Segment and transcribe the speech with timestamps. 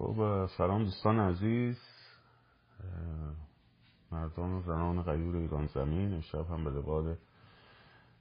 [0.00, 1.78] خب سلام دوستان عزیز.
[4.12, 7.18] مردان و زنان غیور ایران زمین امشب هم به لباد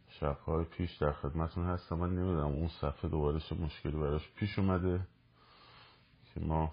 [0.08, 1.96] شبهای پیش در خدمتون هستم.
[1.96, 5.08] من نمی‌دونم اون صفحه دوباره چه مشکلی براش پیش اومده
[6.34, 6.72] که ما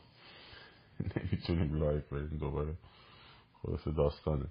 [1.16, 2.74] نمی‌تونیم لایک بریم دوباره.
[3.62, 4.46] خلاص داستانه.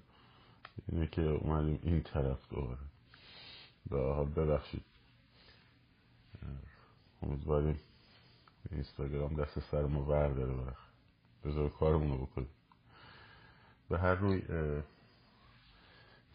[0.88, 2.78] اینه که اومدیم این طرف دوباره.
[3.90, 4.84] به حال ببخشید.
[7.22, 7.80] امیدواریم
[8.70, 10.86] اینستاگرام دست سر ما برداره برخ.
[11.44, 12.50] بذار کارمون رو بکنیم.
[13.88, 14.42] به هر روی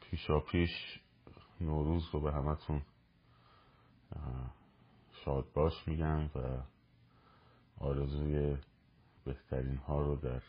[0.01, 0.69] پیشا پیش
[1.61, 2.81] نوروز رو به همتون
[5.25, 6.63] شاد باش میگم و
[7.77, 8.57] آرزوی
[9.25, 10.41] بهترین ها رو در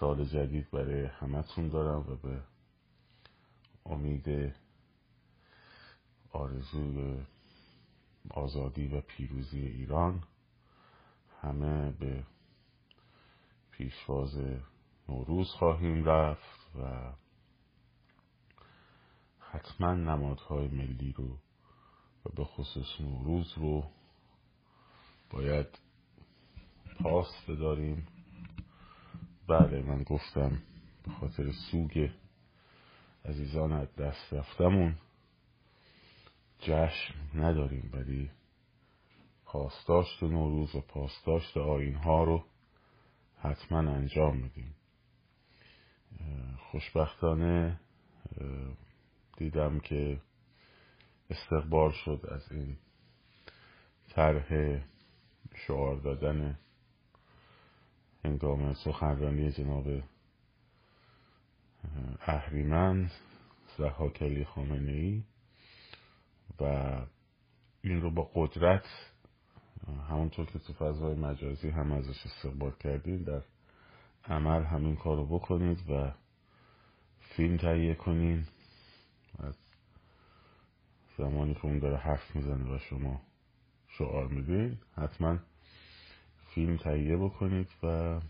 [0.00, 2.42] سال جدید برای همتون دارم و به
[3.86, 4.54] امید
[6.32, 7.26] آرزوی
[8.30, 10.22] آزادی و پیروزی ایران
[11.42, 12.24] همه به
[13.70, 14.38] پیشواز
[15.08, 17.12] نوروز خواهیم رفت و
[19.38, 21.38] حتما نمادهای ملی رو
[22.24, 23.84] و به خصوص نوروز رو
[25.30, 25.78] باید
[27.02, 28.06] پاس بداریم.
[29.48, 30.62] بله من گفتم
[31.04, 32.10] به خاطر سوگ
[33.24, 34.96] عزیزان از دست رفتمون
[36.58, 38.30] جشن نداریم ولی
[39.48, 42.44] پاسداشت نوروز و پاسداشت آین ها رو
[43.38, 44.74] حتما انجام میدیم.
[46.70, 47.80] خوشبختانه
[49.36, 50.20] دیدم که
[51.30, 52.76] استقبال شد از این
[54.08, 54.80] طرح
[55.54, 56.58] شعار دادن
[58.24, 60.02] هنگام سخنرانی جناب
[62.20, 63.10] اهریمن
[63.78, 65.22] زحاکلی خامنه ای
[66.60, 66.92] و
[67.82, 68.86] این رو با قدرت
[70.08, 73.42] همونطور که تو فضای مجازی هم ازش استقبال کردین در
[74.24, 76.12] عمل همین کار رو بکنید و
[77.20, 78.46] فیلم تهیه کنین.
[79.38, 79.54] از
[81.18, 83.20] زمانی که اون داره حرف می‌زنه و شما
[83.88, 85.38] شعار میدین حتما
[86.54, 88.20] فیلم تهیه بکنید و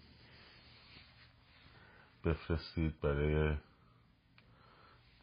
[2.25, 3.57] بفرستید برای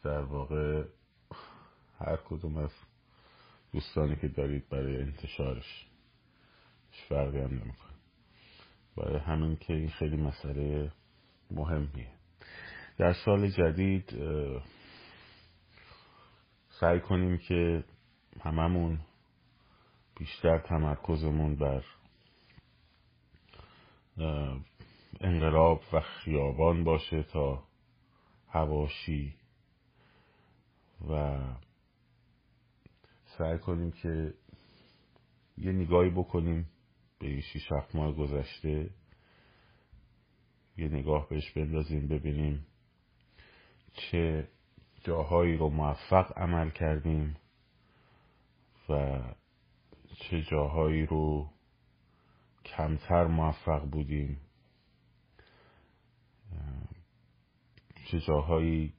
[0.02, 0.84] در واقع
[1.98, 2.70] هر کدوم از
[3.72, 5.86] دوستانی که دارید برای انتشارش.
[7.08, 7.92] فرقی هم نمی‌کنه.
[8.96, 10.92] برای همین که این خیلی مسئله
[11.50, 12.10] مهمیه.
[12.98, 14.14] در سال جدید
[16.80, 17.84] سعی کنیم که
[18.40, 19.00] هممون
[20.18, 21.84] بیشتر تمرکزمون بر
[25.20, 27.62] انقلاب و خیابان باشه تا
[28.48, 29.34] هواشی
[31.10, 31.38] و
[33.38, 34.34] سعی کنیم که
[35.58, 36.68] یه نگاهی بکنیم
[37.18, 38.90] به این شیش هفت ماه گذشته
[40.76, 42.66] یه نگاه بهش بندازیم ببینیم
[43.92, 44.48] چه
[45.04, 47.36] جاهایی رو موفق عمل کردیم
[48.88, 49.20] و
[50.16, 51.50] چه جاهایی رو
[52.64, 54.40] کمتر موفق بودیم.
[58.06, 58.94] چه جاهایی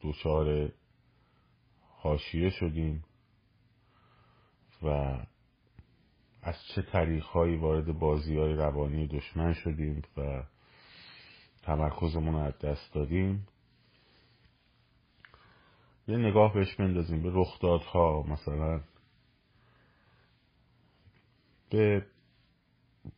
[0.00, 0.72] دچار
[1.80, 3.04] حاشیه شدیم
[4.82, 5.18] و
[6.44, 10.42] از چه طریقهایی وارد بازی های روانی دشمن شدیم و
[11.62, 13.48] تمرکزمون رو از دست دادیم؟
[16.08, 18.80] یه نگاه بهش بندازیم به رخدادها مثلا
[21.70, 22.06] به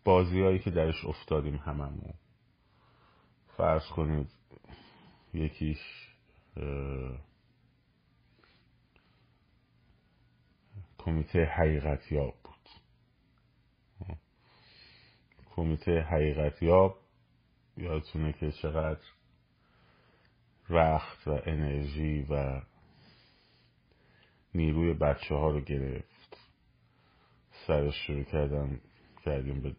[0.05, 2.15] بازی هایی که درش افتادیم هممون.
[3.57, 4.31] فرض کنید
[5.35, 5.79] یکیش
[10.99, 12.57] کمیته حقیقت یاب بود
[15.57, 16.99] کمیته حقیقت یاب
[17.77, 19.05] یادتونه که چقدر
[20.71, 22.63] وقت و انرژی و
[24.55, 26.37] نیروی بچه ها رو گرفت.
[27.67, 28.81] سرش شروع کردن
[29.25, 29.77] کردیم به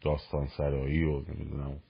[0.00, 1.80] داستان سرایی و نمی‌دونم.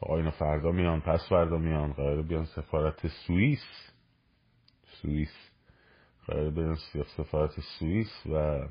[0.00, 1.92] آقایون فردا میان پس فردا میان.
[1.92, 3.92] قرار بیان سفارت سوئیس.
[5.02, 5.50] سوئیس.
[6.26, 6.76] قرار بیان
[7.16, 8.66] سفارت سوئیس و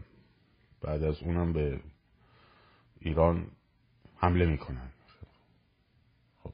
[0.81, 1.80] بعد از اونم به
[3.04, 3.48] ایران
[4.18, 4.92] حمله می‌کنن.
[6.44, 6.54] خب.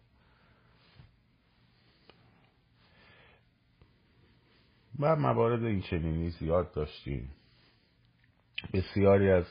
[5.00, 7.32] و موارد این چنینی زیاد داشتیم.
[8.74, 9.46] بسیاری از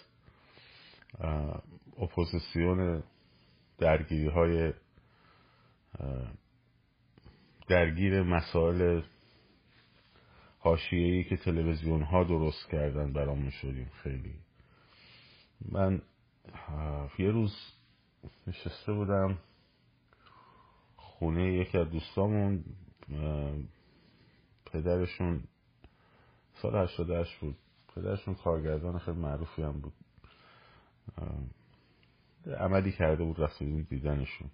[1.98, 3.02] اپوزیسیون
[3.78, 4.72] درگیری های
[7.68, 9.02] درگیر مسائل
[10.58, 14.34] حاشیه‌ای که تلویزیون ها درست کردن برامون شدیم خیلی.
[15.72, 16.02] من
[17.18, 17.54] یه روز
[18.46, 19.38] نشسته بودم
[20.96, 22.64] خونه یکی از دوستامون
[24.66, 25.42] پدرشون
[26.62, 27.56] سال 88 بود.
[27.94, 29.92] پدرشون کارگردان خیلی معروفی هم بود.
[32.58, 34.50] عملی کرده بود رفتیم دیدنشون.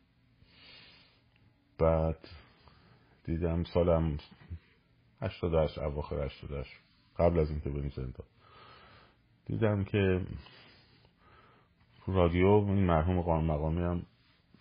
[1.79, 2.29] بعد
[3.25, 4.19] دیدم سالم
[5.21, 6.71] 88 اواخر 88
[7.19, 8.27] قبل از اینکه بریم زندان
[9.47, 10.21] دیدم که
[12.07, 14.03] رادیو این مرحوم قانون مقامی هم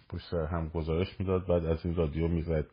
[0.10, 2.66] پشت هم گزارش می‌داد بعد از این رادیو می‌زد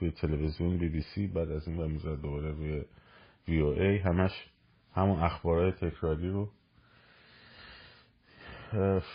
[0.00, 2.84] روی تلویزیون بی بی سی بعد از این می‌زد دوباره روی
[3.48, 3.98] وی او ای.
[3.98, 4.50] همش
[4.94, 6.48] همون اخبارهای تکراری رو.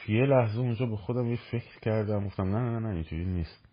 [0.08, 3.68] یه لحظه اونجا به خودم یه فکر کردم گفتم نه نه نه اینجوری نیست.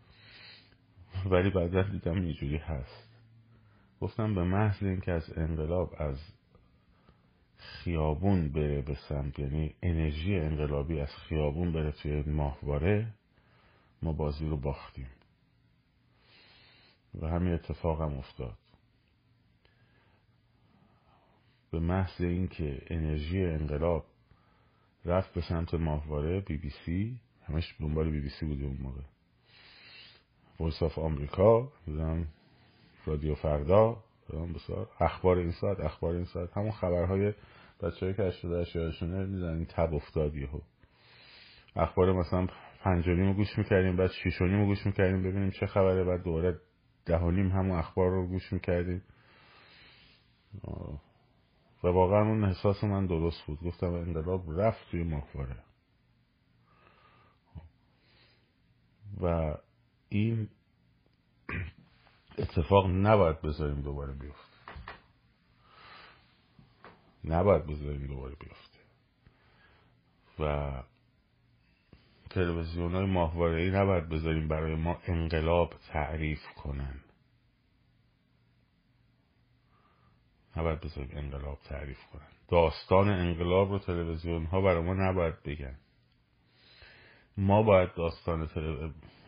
[1.30, 3.08] ولی بعدا دیدم اینجوری هست.
[4.00, 6.18] گفتم به محض اینکه از انقلاب از
[7.64, 13.06] خیابون بره به سمت یعنی انرژی انقلابی از خیابون بره توی ماهواره
[14.02, 15.08] ما بازی رو باختیم.
[17.20, 18.58] و همین اتفاق هم افتاد.
[21.70, 24.04] به محض اینکه انرژی انقلاب
[25.04, 29.02] رفت به سمت ماهواره بی بی سی همش دنبال بی بی سی بودیم اون موقع.
[30.60, 31.72] Voice of America
[33.06, 34.04] رادیو فردا
[34.54, 37.32] بسیار اخبار این ساعت اخبار این ساعت همون خبرهای
[37.82, 40.60] بچه که اشتاده یادشونه می‌دونن این تب افتاد یهو.
[41.76, 42.46] اخبار مثلا
[42.80, 46.60] پنجانیم رو گوش می‌کردیم بعد شیشونیم رو گوش می‌کردیم ببینیم چه خبره بعد دوباره
[47.06, 49.02] دهانیم همون اخبار رو گوش می‌کردیم.
[51.84, 53.60] و واقعا اون احساس من درست بود.
[53.60, 55.56] گفتم انقلاب رفت توی ماهواره.
[59.20, 59.54] و
[60.08, 60.48] این
[62.38, 64.53] اتفاق نباید بذاریم دوباره بیفته.
[67.24, 68.78] نباید بذاریم دوباره بیفته.
[70.38, 70.72] و
[72.30, 77.00] تلویزیون های ماهواره ای نباید بذاریم برای ما انقلاب تعریف کنن.
[80.56, 82.28] نباید بذاریم انقلاب تعریف کنن.
[82.48, 85.78] داستان انقلاب رو تلویزیون ها برای ما نباید بگن.
[87.36, 88.48] ما باید داستان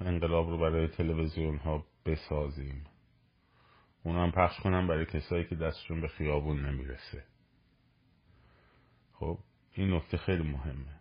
[0.01, 2.85] انقلاب رو برای تلویزیون ها بسازیم.
[4.03, 7.25] اونا هم پخش کنم برای کسایی که دستشون به خیابون نمی‌رسه.
[9.19, 9.39] خب
[9.73, 11.01] این نکته خیلی مهمه.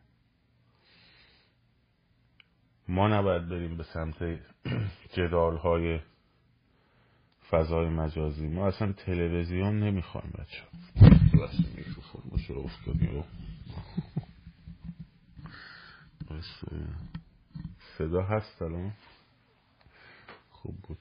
[2.88, 4.40] ما نباید بریم به سمت
[5.14, 6.00] جدال های
[7.50, 8.48] فضای مجازی.
[8.48, 10.64] ما اصلا تلویزیون نمی‌خوایم بچه
[17.98, 18.94] صدا هست الان؟
[20.50, 20.98] خوب بود.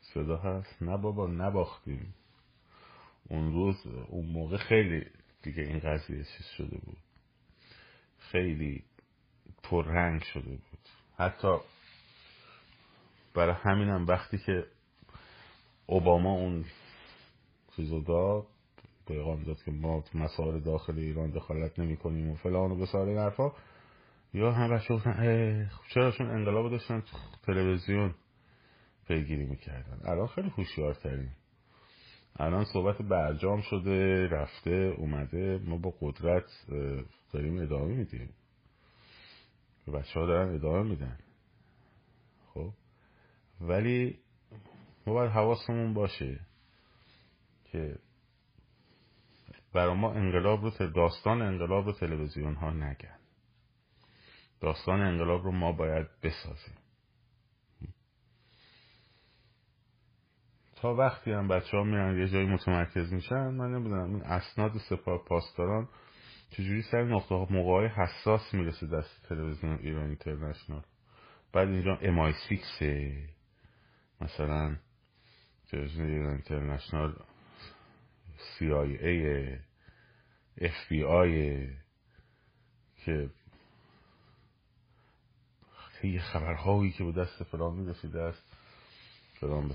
[0.00, 2.14] صدا هست؟ نه بابا نباختیم.
[3.24, 5.06] اون روز اون موقع خیلی
[5.42, 6.98] دیگه این قضیه چیز شده بود.
[8.18, 8.84] خیلی
[9.62, 10.88] پررنگ شده بود.
[11.16, 11.56] حتی
[13.34, 14.66] برای همینم وقتی که
[15.86, 16.64] اوباما اون
[17.76, 18.46] چیزو داد
[19.08, 23.18] پیغام داد که ما مسائل داخل ایران دخالت نمی کنیم و فلان و بسار این
[23.18, 23.52] حرفا
[24.34, 27.02] یا هم بچه گفتن خب چرا انقلاب داشتن
[27.46, 28.14] تلویزیون
[29.08, 30.00] پیگیری می‌کردن.
[30.04, 31.30] الان خیلی هوشیار ترین
[32.36, 35.60] الان صحبت برجام شده رفته اومده.
[35.64, 36.66] ما با قدرت
[37.32, 38.34] داریم ادامه میدیم.
[39.94, 41.18] بچه ها دارن ادامه میدن.
[42.54, 42.72] خب؟
[43.60, 44.18] ولی
[45.06, 46.40] ما باید حواسمون باشه
[47.64, 47.98] که
[49.72, 53.18] برای ما انقلاب رو داستان انقلاب رو تلویزیون ها نگن.
[54.60, 56.79] داستان انقلاب رو ما باید بسازیم.
[60.80, 65.24] تا وقتی هم بچه ها میرن یه جایی متمرکز میشن من نمی‌دونم این اسناد سپاه
[65.24, 65.88] پاسداران
[66.50, 70.82] چجوری سر نقطه موقع حساس می‌رسه دست تلویزیون ایران اینترنشنال؟
[71.52, 73.22] بعد اینجا امای سیکسه
[74.20, 74.76] مثلا
[75.70, 77.16] تلویزیون ایران اینترنشنال
[78.38, 79.52] سی آی ای
[80.60, 81.68] اف بی آی
[83.04, 83.30] که
[86.04, 88.56] یه خبرهایی که به دست فلان می‌رسیده است
[89.40, 89.74] فلان به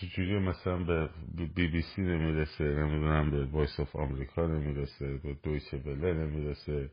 [0.00, 1.10] چجوری مثلا به
[1.54, 6.90] بی بی سی نمی‌رسه نمی‌دونم به Voice of America نمی‌رسه به دویچه وله نمی‌رسه؟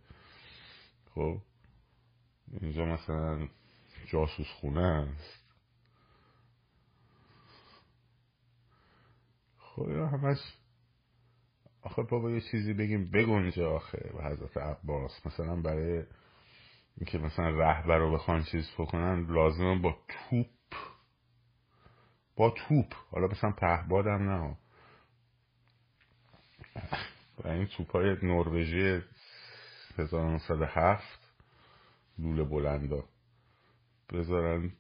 [1.16, 1.38] خب
[2.62, 3.48] اینجا مثلا
[4.06, 5.44] جاسوس خونه است.
[9.58, 10.38] خب همش
[11.82, 15.26] آخه بابا یه چیزی بگیم بگنجه آخه به حضرت عباس.
[15.26, 16.04] مثلا برای
[16.98, 20.48] اینکه مثلا رهبر رو بخوان چیز بکنن لازمه با توپ
[22.38, 22.94] با توپ.
[23.12, 24.58] حالا مثلا پهبادم نه.
[27.46, 29.02] این توپای نروژی
[29.98, 31.04] 1907
[32.20, 33.04] لوله بلندا.
[34.14, 34.72] بذارن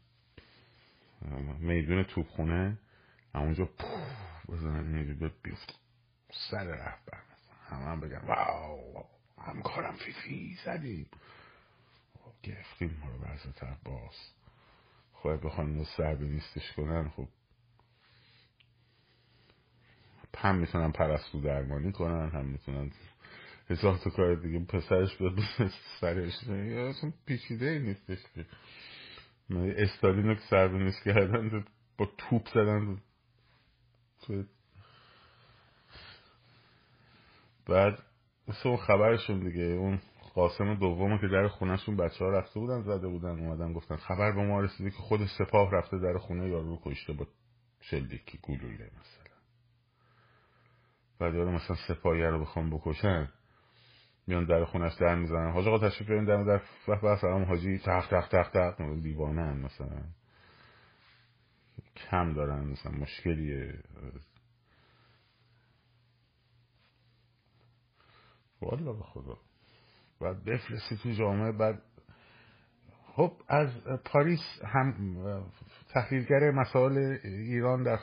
[1.59, 2.77] میدون توپخونه
[3.35, 5.79] همونجا پوف بزنن میدون بیفت
[6.51, 7.21] سر رهبر
[7.67, 9.05] همه هم بگن واو
[9.37, 11.09] همکارم فیفی زدیم.
[12.43, 14.15] گرفتیم ما رو وضع باز
[15.13, 17.27] خواهی بخوان سر نیستش کنن خب
[20.37, 22.91] هم می‌تونن پرستو درمانی کنن هم می‌تونن
[23.69, 25.39] هزار تا کار دیگه پسرش بیاد
[26.01, 28.45] سرش اصلا پیچیده نیستش که.
[29.55, 31.65] استالین رو که سر کردن
[31.97, 32.97] با توپ زدن.
[34.21, 34.43] تو
[37.65, 37.99] بعد
[38.47, 39.99] مثل اون خبرشون دیگه اون
[40.33, 44.43] قاسم دوم که در خونهشون بچه ها رفته بودن زده بودن اومدن گفتن خبر به
[44.43, 47.27] ما رسیده که خود سپاه رفته در خونه یارو رو کشته با
[47.81, 49.26] شلیکی گلوله مثلا.
[51.19, 53.29] بعد یارو مثلا سپاهیه رو بخوام بکشن
[54.27, 55.51] میان در خونش در می‌زنن.
[55.51, 57.77] حاج آقا تشریف بیارین در در بحث سلام حاجی.
[57.77, 60.03] تخ تخ تخ تخ دیوانه هم مثلا.
[61.95, 63.83] کم دارن مثلا مشکلیه.
[68.61, 69.37] والا به خدا.
[70.21, 71.81] بعد بفرستی تو جامعه بعد
[73.15, 73.69] خب از
[74.05, 74.93] پاریس هم
[75.89, 77.97] تحلیلگر مسائل ایران در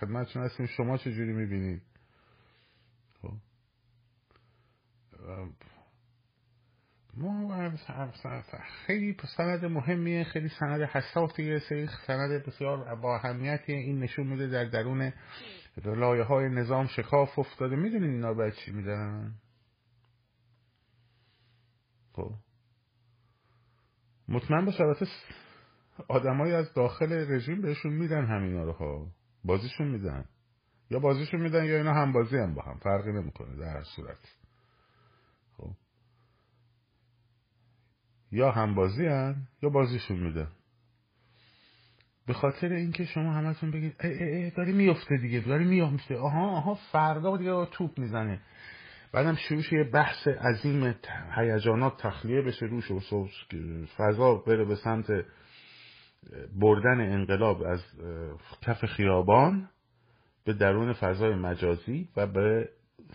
[0.00, 0.66] خدمتشون هستیم.
[0.66, 1.82] شما چجوری می‌بینید
[3.22, 3.32] خب
[7.16, 7.54] ما
[8.86, 10.24] خیلی سند مهمیه.
[10.24, 11.58] خیلی سند حساسیه.
[12.06, 13.20] سند بسیار با
[13.66, 15.12] این نشون میده در درون
[15.84, 17.76] لایه های نظام شکاف افتاده.
[17.76, 19.34] می‌دونین اینا باید چی میدن
[22.12, 22.34] خب.
[24.28, 25.06] مطمئن باش البته
[26.08, 29.06] آدمایی از داخل رژیم بهشون میدن همینا رو ها.
[29.44, 30.24] بازیشون میدن.
[30.90, 32.78] یا بازیشون میدن یا اینا هم بازی هم با هم.
[32.78, 34.18] فرقی نمی‌کنه در هر صورت
[35.56, 35.76] خب
[38.32, 40.48] یا هم بازی هم یا بازیشون میدن
[42.26, 46.50] به خاطر اینکه شما همتون بگید ای ای ای داری میفته دیگه داری میفته آها
[46.50, 48.40] آها فردا دیگه توپ می‌زنه.
[49.12, 50.94] بعدم شروع یه بحث عظیم
[51.36, 53.28] هیجانات تخلیه بشه روش و
[53.96, 55.06] فضا بره به سمت
[56.60, 57.82] بردن انقلاب از
[58.62, 59.68] کف خیابان
[60.44, 62.68] به درون فضای مجازی و به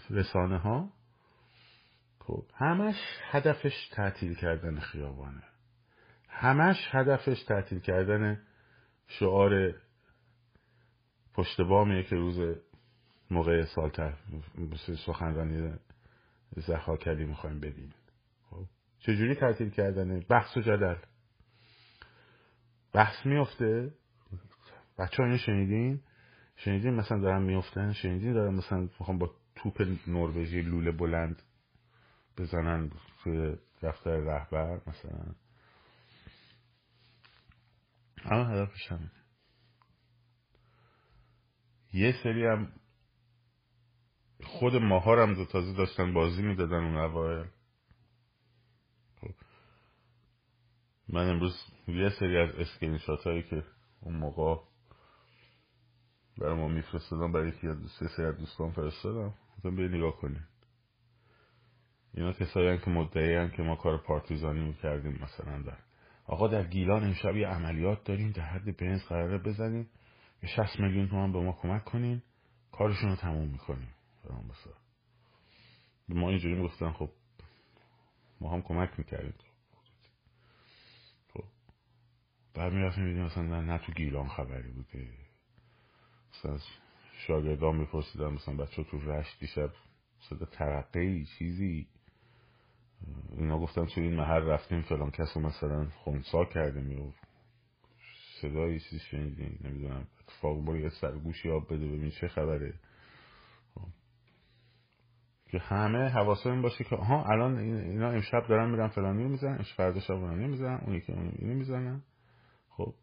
[0.10, 0.90] رسانه ها
[2.28, 2.96] خب همش
[3.30, 5.44] هدفش تعطیل کردن خیابانه.
[6.30, 8.42] همش هدفش تعطیل کردن
[9.08, 9.74] شعار
[11.34, 12.58] پشت بامیه که روز
[13.32, 14.14] موقع سال
[15.06, 15.74] سخنرانی
[16.58, 17.94] زخاکلی می‌خوایم ببینیم
[18.50, 18.66] خب
[19.00, 20.96] چجوری تعطیل کردنه بحث و جدل.
[22.94, 23.92] بحث میفته
[25.00, 26.02] بچه ها شنیدین؟
[26.56, 31.42] شنیدین مثلا دارن میفتن شنیدین دارن مثلا می‌خوام با توپ نروژی لوله بلند
[32.38, 32.92] بزنن
[33.24, 35.36] توی دفتر رهبر مثلا.
[38.26, 39.12] اما هدفش همینه.
[41.94, 42.74] یه سری هم
[44.44, 47.48] خود ماها هم تازه داشتن بازی می‌دادن اون اوایل.
[49.22, 49.34] خب.
[51.10, 51.56] من امروز
[51.88, 53.64] یه سری از اسکرین شات هایی که
[54.02, 54.64] اون موقع
[56.38, 60.51] برای ما میفرستادم برای یکی از یه سری از دوستان فرستادم گفتم به نگاه کنید
[62.14, 65.78] اینا کسایی که مدعی که ما کار پارتیزانی می‌کردیم مثلا در
[66.26, 69.90] آقا در گیلان امشب یه عملیات داریم در حد بنز قراره بزنیم
[70.44, 72.22] یه 60 میلیون تومان به ما کمک کنین
[72.72, 73.94] کارشون رو تموم می‌کنیم.
[76.10, 77.10] به ما اینجوری می‌گفتن خب
[78.42, 79.34] ما هم کمک می‌کردیم.
[81.34, 81.44] خب
[82.54, 85.08] بعد می‌رفتیم میدیم مثلا نه, نه تو گیلان خبری بوده.
[86.34, 86.60] مثلا
[87.28, 89.70] شاگردان میپرسیدن مثلا بچه تو رشت دیشب
[90.30, 91.88] صدا ترقی چیزی؟
[93.38, 97.14] اینا گفتن تو این محل رفتیم فلان کس رو مثلا خونسا کردیم یا
[98.42, 100.08] صدایی چیزی شنیدیم نمی‌دونم.
[100.22, 102.74] اتفاق برو یه سرگوشی آب بده ببین چه خبره.
[105.52, 109.74] که همه حواسه این باشه که ها الان اینا امشب دارن میرن فلانی می‌زنن اش
[109.74, 112.02] فردا شب اونو می‌زنن اون یکی اونو می‌زنن.
[112.70, 112.94] خب.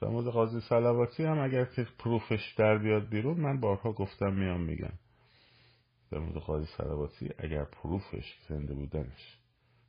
[0.00, 4.60] در مورد قاضی سلواتی هم اگر که پروفش در بیاد بیرون من بارها گفتم میام
[4.60, 4.92] میگم.
[6.12, 9.38] در مورد قاضی سلواتی اگر پروفش زنده بودنش.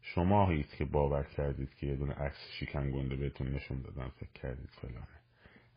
[0.02, 4.32] شما هیت که باور کردید که یه دونه عکس شیکن گنده بهتون نشون دادن فکر
[4.32, 5.22] کردید فلانه.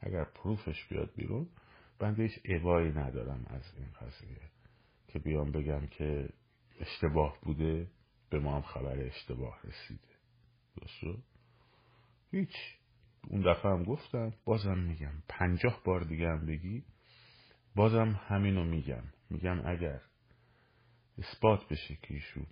[0.00, 1.49] اگر پروفش بیاد بیرون
[1.99, 4.41] بنده هیچ عبایی ندارم از این قضیه.
[5.09, 6.29] که بیام بگم که
[6.81, 7.87] اشتباه بوده
[8.31, 10.09] به ما هم خبر اشتباه رسیده.
[10.76, 11.23] درست
[12.31, 12.55] هیچ.
[13.29, 15.23] اون دفعه هم گفتم بازم میگم.
[15.29, 16.85] پنجاه بار دیگه هم بگی
[17.75, 19.03] بازم همینو میگم.
[19.31, 20.00] میگم اگر
[21.18, 22.46] اثبات بشه که ایشون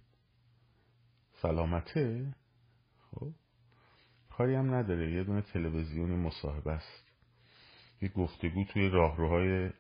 [1.43, 2.35] سلامته؟
[3.11, 3.33] خب
[4.31, 5.13] کاری هم نداره.
[5.13, 7.11] یه دونه تلویزیون مصاحبه است.
[8.03, 9.71] یه گفتگو توی راهروهای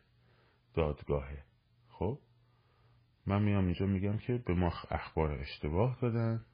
[0.74, 1.44] دادگاهه.
[1.88, 2.18] خب
[3.26, 6.44] من میام اینجا میگم که به ما اخبار اشتباه دادن.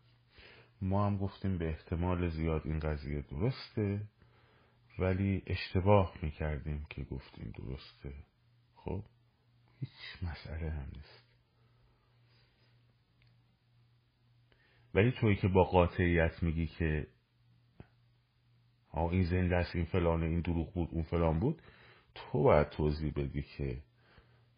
[0.82, 4.08] ما هم گفتیم به احتمال زیاد این قضیه درسته
[4.98, 8.14] ولی اشتباه می‌کردیم که گفتیم درسته.
[8.74, 9.04] خب
[9.80, 11.29] هیچ مسئله هم نیست.
[14.94, 17.06] ولی توی که با قاطعیت میگی که
[18.90, 21.62] آه این زنده است این فلانه این دروغ بود اون فلان بود
[22.14, 23.82] تو باید توضیح بدی که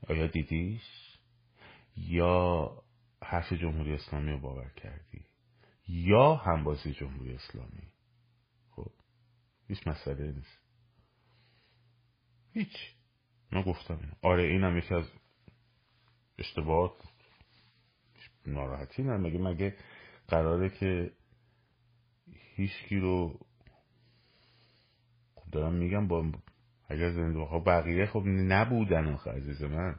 [0.09, 0.83] آیا دیدیش؟
[1.97, 2.71] یا
[3.23, 5.25] حرف جمهوری اسلامی رو باور کردی؟
[5.89, 7.93] یا همبازی جمهوری اسلامی؟
[8.71, 8.91] خب
[9.69, 10.59] هیچ مسئله نیست.
[12.53, 12.95] هیچ.
[13.53, 15.05] من گفتم آره اینم یکی از
[16.39, 16.93] اشتباهات.
[18.47, 19.77] ناراحتی نه مگه مگه
[20.33, 21.11] قراره که
[22.57, 23.39] هیچکی رو
[25.35, 26.25] خب دارم میگم با
[26.89, 29.95] اگر زنده خب بقیه خب نبودن آخه عزیز من.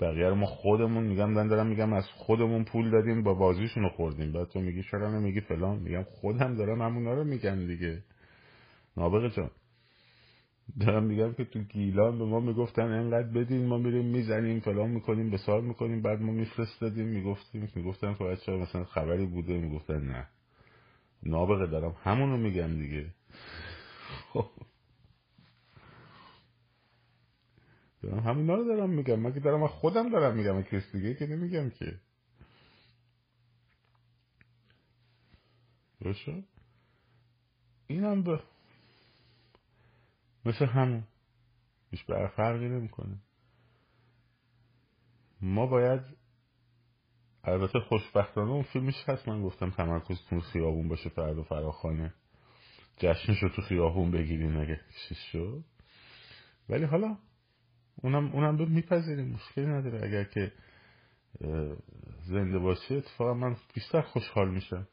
[0.00, 3.88] بقیه رو ما خودمون میگم من دارم میگم از خودمون پول دادیم با بازیشون رو
[3.88, 4.32] خوردیم.
[4.32, 8.02] بعد تو میگی چرا نمیگی فلان؟ میگم خودم دارم همونا رو میگم دیگه.
[8.96, 9.50] نابغه جان.
[10.80, 15.30] دارم میگم که تو گیلان به ما می‌گفتن انقدر بدین ما میریم می‌زنیم فلان می‌کنیم
[15.30, 20.26] به سال می‌کنیم بعد ما میفرستادیم می‌گفتیم می‌گفتن که بچه مثلا خبری بوده می‌گفتن نه.
[21.22, 21.96] نابغه دارم.
[22.04, 23.06] همونو میگم دیگه.
[24.32, 24.50] خب.
[28.02, 29.20] دارم همینا رو دارم میگم.
[29.20, 30.62] من که دارم خودم دارم میگم.
[30.62, 31.94] کس دیگه که نمیگم که.
[36.00, 36.44] این
[37.88, 38.40] اینم به
[40.48, 41.04] مثل همون.
[41.90, 42.04] هیچ
[42.36, 43.18] فرقی نمی‌کنه.
[45.40, 46.00] ما باید
[47.44, 52.14] البته خوشبختانه اون فیلمش هست من گفتم تمرکزتون خیابون باشه فرد و فراخانه.
[52.96, 55.64] جشنش رو تو خیابون بگیریم اگه چیز شد.
[56.68, 57.18] ولی حالا
[57.96, 59.28] اونم اونم به میپذیریم.
[59.28, 60.04] مشکلی نداره.
[60.04, 60.52] اگر که
[62.24, 64.88] زنده باشه اتفاقا من بیشتر خوشحال میشم.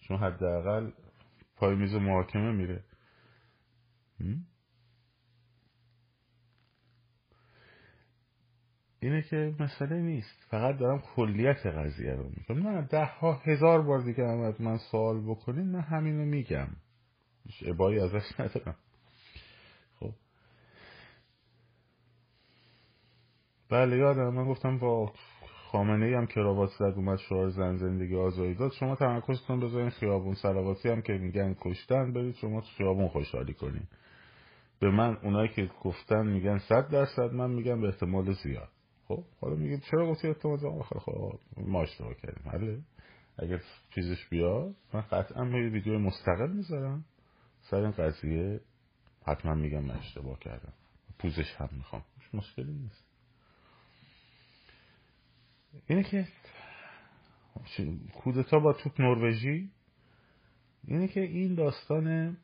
[0.00, 0.90] چون حداقل
[1.56, 2.84] پای میز محاکمه میره.
[9.00, 10.46] اینه که مسئله نیست.
[10.50, 12.68] فقط دارم کلیت قضیه رو میگم.
[12.68, 16.68] نه ده ها هزار بار دیگه هم از من سوال بکنین من همینو میگم.
[17.46, 18.76] هیچ ابایی ازش ندارم.
[20.00, 20.12] خب.
[23.68, 25.12] بله یادم من گفتم با
[25.70, 28.72] خامنه ای هم کراوات زد اومد شعار زن زندگی آزادی داد.
[28.72, 30.34] شما تمرکزتون بذارین خیابون.
[30.34, 33.86] سلواتی هم که میگن کشتن برید شما خیابون خوشحالی کنین.
[34.80, 38.68] به من اونایی که گفتن میگن صد درصد من میگم به احتمال زیاد.
[39.08, 42.50] خب حالا میگید چرا گفتی احتمال زیاد؟ خب ما اشتباه کردیم.
[42.50, 42.78] حالا
[43.38, 43.60] اگر
[43.94, 47.04] چیزش بیاد من قطعا یه ویدیو مستقل می‌ذارم.
[47.60, 48.60] سر این قضیه
[49.26, 50.72] حتما میگم من اشتباه کردم.
[51.18, 52.04] پوزش هم می‌خوام.
[52.34, 53.04] مشکلی نیست.
[55.86, 56.28] اینه که
[58.14, 59.70] کودتا با توپ نروژی.
[60.84, 62.36] اینه که این داستان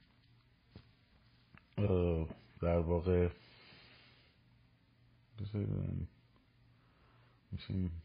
[2.63, 3.29] در واقع
[7.53, 8.03] میشیم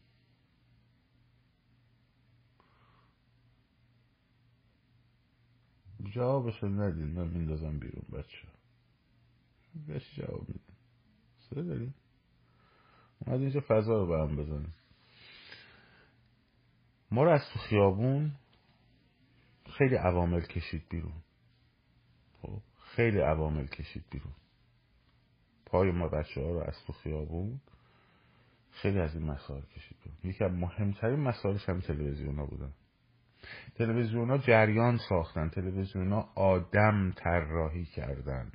[6.14, 8.48] جوابشو ندین من میندازم بیرون بچه
[9.86, 10.76] بهش جواب میدین
[11.50, 11.94] سه داریم
[13.18, 14.74] اومد اینجا فضا رو به هم بزنیم
[17.10, 18.32] ما رو از تو خیابون
[19.78, 21.12] خیلی عوامل کشید بیرون.
[22.96, 24.32] خیلی عوامل کشید بیرون.
[25.66, 27.60] پای ما بچه ها رو از تو خیابون
[28.70, 30.34] خیلی از این مسائل کشید بیرون.
[30.34, 32.72] یکی از مهمترین مسائلش هم تلویزیون ها بودن.
[33.74, 35.48] تلویزیون ها جریان ساختن.
[35.48, 38.52] تلویزیون ها آدم طراحی کردن.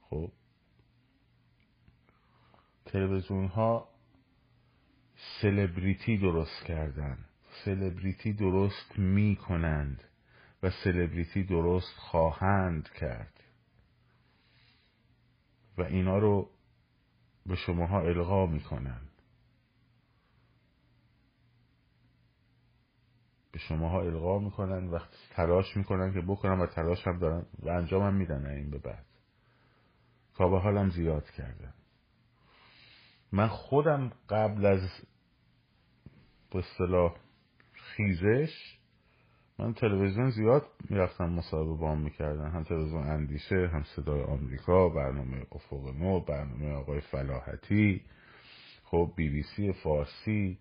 [0.00, 0.32] خب؟
[2.84, 3.88] تلویزیون ها
[5.40, 7.18] سلبریتی درست کردن.
[7.64, 10.07] سلبریتی درست می کنند
[10.62, 13.44] و سلبریتی درست خواهند کرد.
[15.78, 16.50] و اینا رو
[17.46, 19.00] به شماها القا می‌کنن
[23.52, 24.98] به شماها القا می‌کنن و
[25.30, 29.06] تلاش می‌کنن که بکنن و تلاش هم دارن و انجام هم میدن این به بعد.
[30.34, 31.74] تا به حالم زیاد کردن.
[33.32, 34.80] من خودم قبل از
[36.50, 37.16] به اصطلاح
[37.72, 38.78] خیزش
[39.58, 42.50] من تلویزیون زیاد می‌رفتم مصاحبه با هم می‌کردن.
[42.50, 48.02] هم تلویزیون اندیشه هم صدای آمریکا برنامه افق نو برنامه آقای فلاحتی
[48.84, 50.58] خب بی بی سی فارسی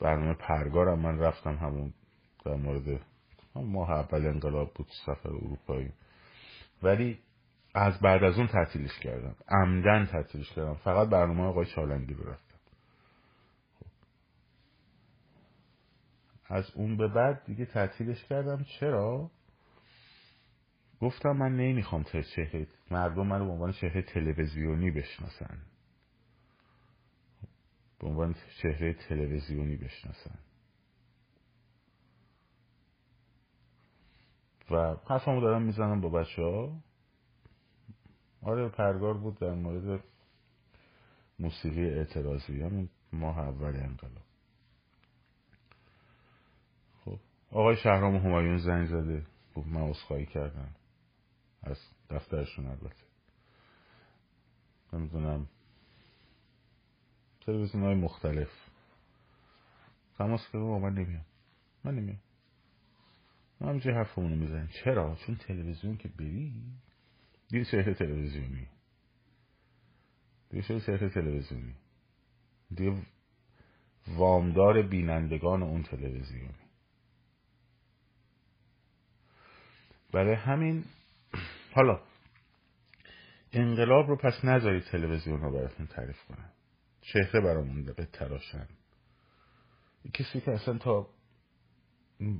[0.00, 1.94] برنامه پرگارم من رفتم همون
[2.44, 3.00] در مورد
[3.54, 5.92] ماه اول انقلاب بود سفر اروپایی.
[6.82, 7.18] ولی
[7.74, 9.34] از بعد از اون تعطیلش کردم.
[9.48, 10.74] عمدن تعطیلش کردم.
[10.74, 12.54] فقط برنامه آقای چالنگی رو رفتم
[16.46, 18.64] از اون به بعد دیگه تعطیلش کردم.
[18.80, 19.30] چرا؟
[21.00, 25.58] گفتم من نمی‌خوام چهره مردم من رو به عنوان چهره تلویزیونی بشناسن.
[27.98, 30.38] به عنوان چهره تلویزیونی بشناسن.
[34.70, 36.80] و حرفمو دارم می‌زنم با بچه ها
[38.42, 40.04] آره پرگار بود در مورد
[41.38, 44.24] موسیقی اعتراضی ماه اول انقلاب
[47.04, 47.18] خب
[47.54, 49.26] آقای شهرام همایون زنگ زده.
[49.54, 50.74] گفت من اصخایی کردم.
[51.62, 51.78] از
[52.10, 53.04] دفترشون البته.
[54.92, 55.46] نمی‌دونم.
[57.40, 58.48] تلویزیون های مختلف.
[60.18, 61.24] تماس که با من نمیام.
[61.84, 62.18] من نمیام.
[63.60, 64.68] ما همینجا می‌زنیم.
[64.84, 66.52] چرا؟ چون تلویزیون که بری
[67.48, 68.66] دیر شهر تلویزیونی.
[70.50, 71.74] دیر شهر تلویزیونی.
[72.74, 72.92] دیر
[74.08, 76.63] وامدار بینندگان اون تلویزیونی.
[80.14, 80.84] برای همین
[81.72, 82.00] حالا
[83.52, 86.50] انقلاب رو پس نذارید تلویزیون رو براتون تعریف کنن.
[87.00, 88.66] چهره برامون به تراشن.
[90.14, 91.08] کسی که اصلا تا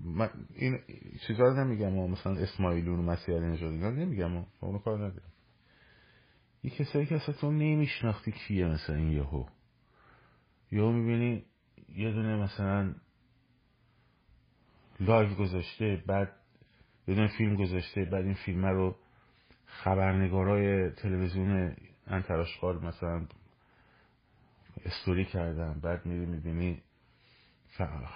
[0.05, 0.79] من این
[1.27, 3.47] چیزا رو نمیگم مثلا اسماعیلون و مسیح علی
[3.83, 5.33] نمیگم و اونو کار ندارم.
[6.63, 9.47] یه کسایی که اصلا تو نمیشناختی کیه مثلا این یهو.
[10.73, 11.45] یهو می‌بینی
[11.89, 12.95] یه دونه مثلا
[15.01, 16.44] live گذاشته بعد
[17.09, 18.97] یه دونه فیلم گذاشته بعد این فیلم رو
[19.67, 23.27] خبرنگارای تلویزیون اینترآشغال مثلا
[24.85, 25.81] استوری کردن.
[25.81, 26.83] بعد میری می‌بینی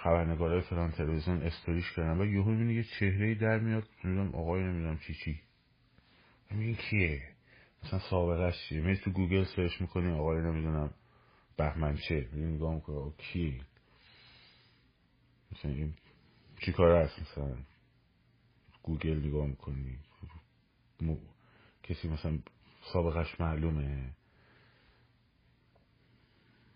[0.03, 2.21] خبرنگارای فلان تلویزیون استوریش کردن.
[2.21, 3.87] و یهو می‌بینی یه چهره در میاد.
[4.03, 5.41] نمی‌دونم آقای نمی‌دونم چی چی.
[6.51, 7.21] این کیه؟
[7.83, 10.93] مثلا سابقش چیه؟ میری تو گوگل search می‌کنی آقای نمی‌دونم
[11.57, 13.61] بهمن چه؟ میری نگاه می‌کنی کی
[15.51, 15.93] مثلا این
[16.65, 17.55] چی کار هست مثلا؟
[18.83, 19.99] گوگل نگاه می‌کنی.
[21.83, 22.39] کسی مثلا
[22.93, 24.11] سابقش معلومه.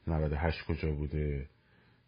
[0.08, 1.50] 98 کجا بوده؟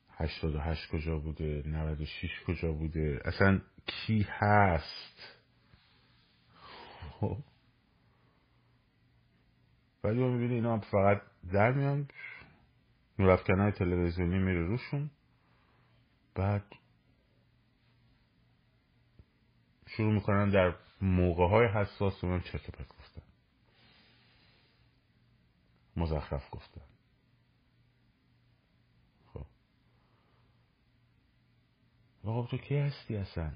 [0.09, 5.37] 88 کجا بوده؟ 96 کجا بوده؟ اصلا کی هست؟
[7.19, 7.37] خب.
[10.03, 11.21] ولی ما می‌بینی اینا فقط
[11.53, 12.07] در میان.
[13.49, 15.09] های تلویزیونی میره روشون.
[16.35, 16.63] بعد
[19.97, 23.21] شروع می‌کنن در موقع های حساس من چرت پرت گفتن.
[25.95, 26.81] مزخرف گفتن.
[32.25, 33.51] آقا تو کی هستی اصلا؟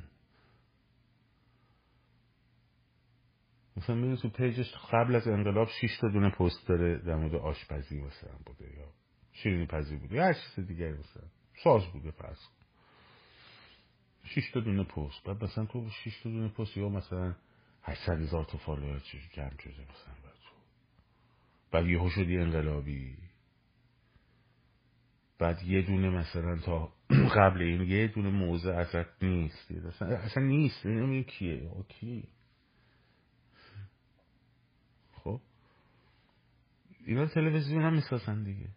[3.78, 8.02] مثلا میره تو پیجش قبل از انقلاب 6 تا دونه پست داره در مورد آشپزی
[8.02, 8.86] مثلا بوده یا
[9.32, 11.24] شیرینی پزی بوده یا هر چیز دیگری مثلا
[11.64, 12.38] ساز بوده فرض
[14.24, 15.24] 6 تا دونه پست.
[15.24, 17.36] بعد مثلا تو 6 تا دونه پست یا مثلا
[17.84, 19.02] 800 هزار تا follower
[19.34, 20.56] جمع شده مثلا بعد تو.
[21.72, 23.18] بعد یهو شدی انقلابی.
[25.40, 26.94] بعد یه دونه مثلا تا
[27.38, 29.72] قبل این یه دونه موضع ازت نیست.
[29.72, 30.86] اصلا, اصلا نیست.
[30.86, 31.70] نمی‌دونم کیه.
[31.74, 32.24] OK
[35.14, 35.42] خب؟
[37.06, 38.70] اینا تلویزیون هم می‌سازن دیگه.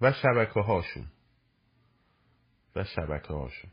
[0.00, 1.06] و شبکه هاشون
[2.76, 3.70] و شبکه هاشون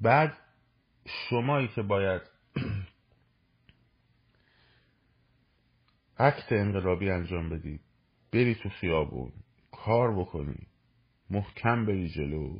[0.00, 0.38] بعد
[1.06, 2.22] شمایی که باید
[6.18, 7.80] عکت انقلابی انجام بدی
[8.32, 9.32] بری تو خیابون
[9.72, 10.66] کار بکنی
[11.30, 12.58] محکم بری جلو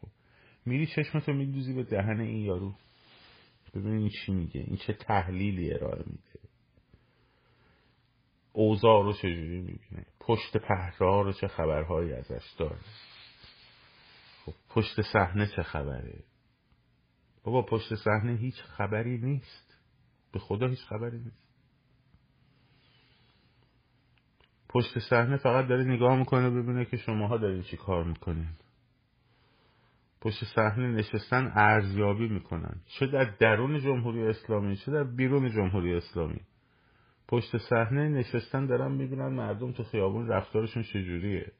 [0.00, 0.08] خب.
[0.66, 2.74] میری چشمتو میدوزی به دهن این یارو.
[3.74, 6.48] ببینی چی میگه این چه تحلیلی ارائه میده.
[8.52, 12.78] اوضاع رو چجوری می‌بینه؟ پشت پهرها رو چه خبرهایی ازش داره؟
[14.44, 16.24] خب پشت صحنه چه خبره؟
[17.44, 19.78] بابا پشت صحنه هیچ خبری نیست.
[20.32, 21.42] به خدا هیچ خبری نیست.
[24.68, 28.48] پشت صحنه فقط داره نگاه می‌کنه ببینه که شماها دارین چی کار می‌کنین.
[30.20, 32.80] پشت صحنه نشستن ارزیابی می‌کنن.
[32.86, 36.40] چه در درون جمهوری اسلامی چه در بیرون جمهوری اسلامی.
[37.28, 41.52] پشت صحنه نشستن دارن می‌بینن مردم تو خیابون رفتارشون چجوریه.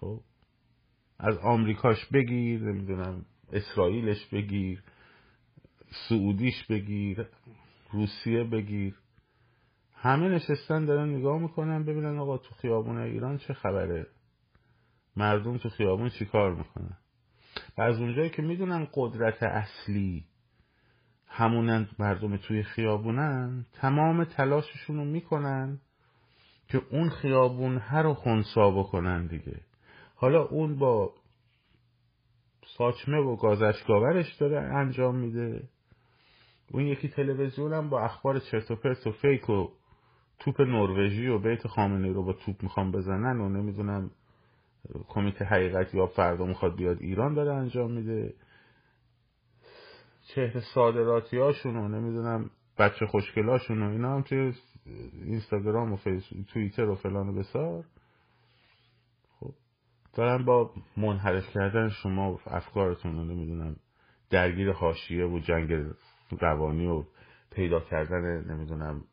[0.00, 0.20] خب؟
[1.18, 4.82] از آمریکاش بگیر نمی‌دونم اسرائیلش بگیر
[6.08, 7.26] سعودیش بگیر
[7.92, 8.94] روسیه بگیر.
[9.94, 14.06] همه نشستن دارن نگاه می‌کنن ببینن آقا تو خیابون ایران چه خبره؟
[15.16, 16.96] مردم تو خیابون چیکار می‌کنن؟
[17.78, 20.24] و از اونجایی که می‌دونن قدرت اصلی
[21.26, 25.80] همونن مردم توی خیابونن تمام تلاششون رو می‌کنن
[26.68, 29.60] که اون خیابون هر رو خونسا بکنن دیگه.
[30.24, 31.12] حالا اون با
[32.66, 35.68] ساچمه و گازشگاورش داره انجام میده.
[36.70, 39.68] اون یکی تلویزیون هم با اخبار چرت و پرت و فیک و
[40.38, 44.10] توپ نروژی و بیت خامنه رو با توپ می‌خوام بزنن و نمی‌دونم
[45.08, 48.34] کمیته حقیقت یا فردا می‌خواد بیاد ایران داره انجام میده.
[50.34, 54.52] چهره صادراتی هاشون و نمی‌دونم بچه خوشگلاشون و اینا هم توی
[55.24, 57.84] اینستاگرام و فیس توییتر و فلان و بسار.
[60.14, 63.76] دارن با منحرف کردن شما و افکارتون رو نمی‌دونم
[64.30, 65.72] درگیر حاشیه و جنگ
[66.40, 67.04] روانی و
[67.50, 69.04] پیدا کردن نمی‌دونم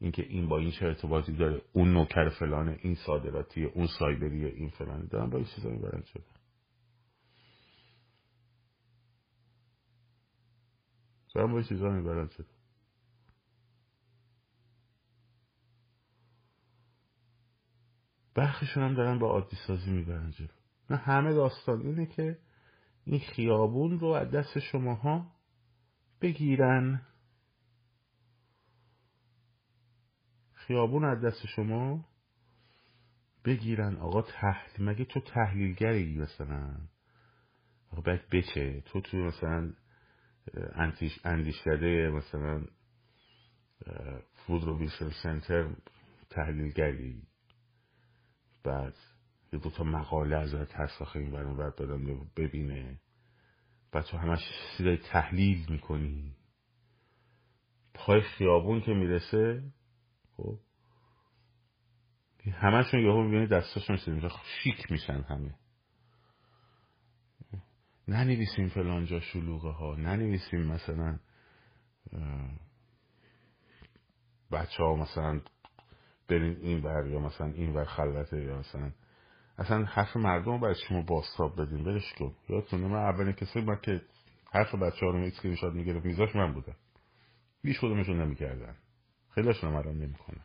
[0.00, 4.70] اینکه این با این چه ارتباطی داره اون نوکر فلانه این صادراتی اون سایبری این
[4.70, 6.24] فلانه دارن با این چیزا می‌برن شده
[11.34, 12.61] دارن با این چیزا می‌برن شده
[18.34, 20.48] برخیشون هم دارن با عادی سازی می‌برن جلو
[20.90, 22.38] نه همه داستان اینه که
[23.04, 25.32] این خیابون رو از دست شماها
[26.20, 27.02] بگیرن.
[30.52, 32.08] خیابون از دست شما
[33.44, 33.96] بگیرن.
[33.96, 36.76] آقا تحلیل مگه تو تحلیلگری مثلا؟
[37.90, 39.72] آقا باید بچه تو تو مثلا
[41.24, 42.64] اندیشکده مثلا
[44.34, 44.88] فود رو
[45.22, 45.76] سنتر
[46.30, 47.22] تحلیلگری.
[48.64, 48.94] بعد
[49.52, 53.00] یه دوتا مقاله از ترساخه این برون دادم ببینه.
[53.92, 54.40] بعد تو همش
[54.76, 56.36] سیدای تحلیل می‌کنی.
[57.94, 59.62] پای خیابون که می‌رسه
[60.36, 60.58] خب
[62.52, 64.30] همشون یهو می‌بینی دستاشون میشه
[64.62, 65.54] شیک میشن همه.
[68.08, 71.18] ننویسیم فلانجا شلوغه ها ننویسیم مثلا
[74.50, 75.40] بچه ها مثلا
[76.32, 78.90] برین این بر یا مثلا این بر خلوته یا مثلا
[79.58, 82.34] اصلا حرف مردم باید شما باستاب بدین برش کن.
[82.48, 84.02] یادتونه من اولین کسی من که
[84.52, 86.76] حرف بچه ها رو اسکرین شات می‌گرفت میزاش من بودم.
[87.62, 88.76] بیش خودمشون نمی‌کردن.
[89.34, 90.44] خیلی هاشون الان نمی‌کنن.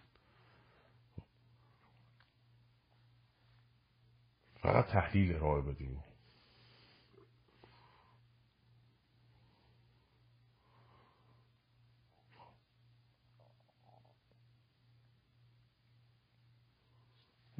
[4.61, 6.03] فقط تحلیل ارائه بدیم.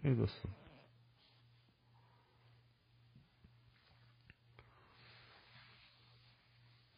[0.08, 0.52] این دوستان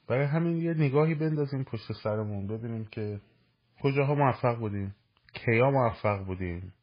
[0.07, 3.21] برای همین یه نگاهی بندازیم پشت سرمون ببینیم که
[3.81, 4.95] کجاها موفق بودیم
[5.33, 6.73] کیا موفق بودیم.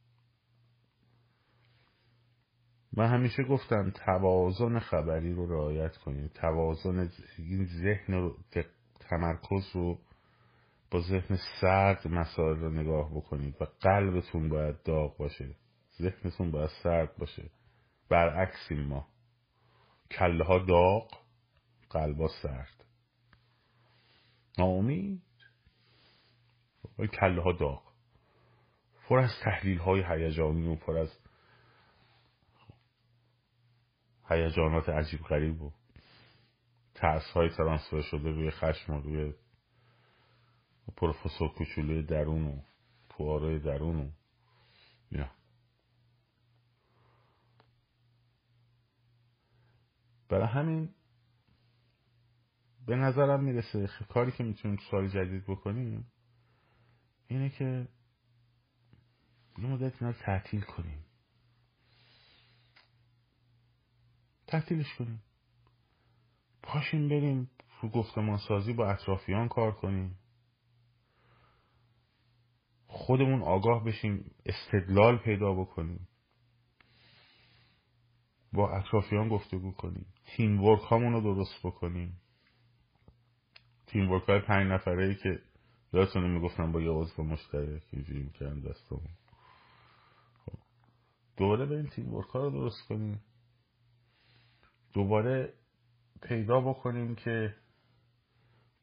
[2.92, 6.32] من همیشه گفتم توازن خبری رو رعایت کنید.
[6.32, 8.36] توازن این ذهن رو
[9.00, 9.98] تمرکز رو
[10.90, 15.54] با ذهن سرد مسائل رو نگاه بکنید و قلبتون باید داغ باشه.
[16.00, 17.50] ذهنتون باید سرد باشه.
[18.08, 19.08] برعکسیم ما.
[20.10, 21.10] کله ها داغ
[21.90, 22.84] قلبا سرد.
[24.58, 25.22] ناامید؟
[27.20, 27.82] کله ها داغ.
[29.08, 31.18] پر از تحلیل های هیجانی و پر از
[34.28, 35.72] هیجانات عجیب غریب و
[36.94, 39.34] ترس های ترانسفر شده روی خشم و روی
[40.96, 42.60] پروفسور کوچولوی درون و
[43.08, 44.10] پوارای درون و
[45.10, 45.30] یا
[50.28, 50.94] برای همین
[52.86, 56.12] به نظرم می‌رسه کاری که می‌تونیم سال جدید بکنیم
[57.28, 57.88] اینه که
[59.58, 60.14] یه مدت اینا
[60.64, 61.04] کنیم.
[64.46, 65.22] تعطیلش کنیم.
[66.62, 67.50] پاشیم بریم
[67.82, 70.18] رو گفتمان سازی با اطرافیان کار کنیم.
[72.86, 76.08] خودمون آگاه بشیم استدلال پیدا بکنیم.
[78.56, 80.06] با اطرافیان گفتگو کنیم.
[80.24, 82.20] تیم ورک هامون رو درست بکنیم.
[83.86, 85.40] تیم ورک های پنج نفره ای که
[85.92, 89.08] یادتونه می‌گفتم با یه عضو مشترک اینجوری می‌کردم دستمون.
[90.46, 90.58] خب.
[91.36, 93.20] دوباره بریم تیم ورک ها رو درست کنیم.
[94.94, 95.52] دوباره
[96.22, 97.54] پیدا بکنیم که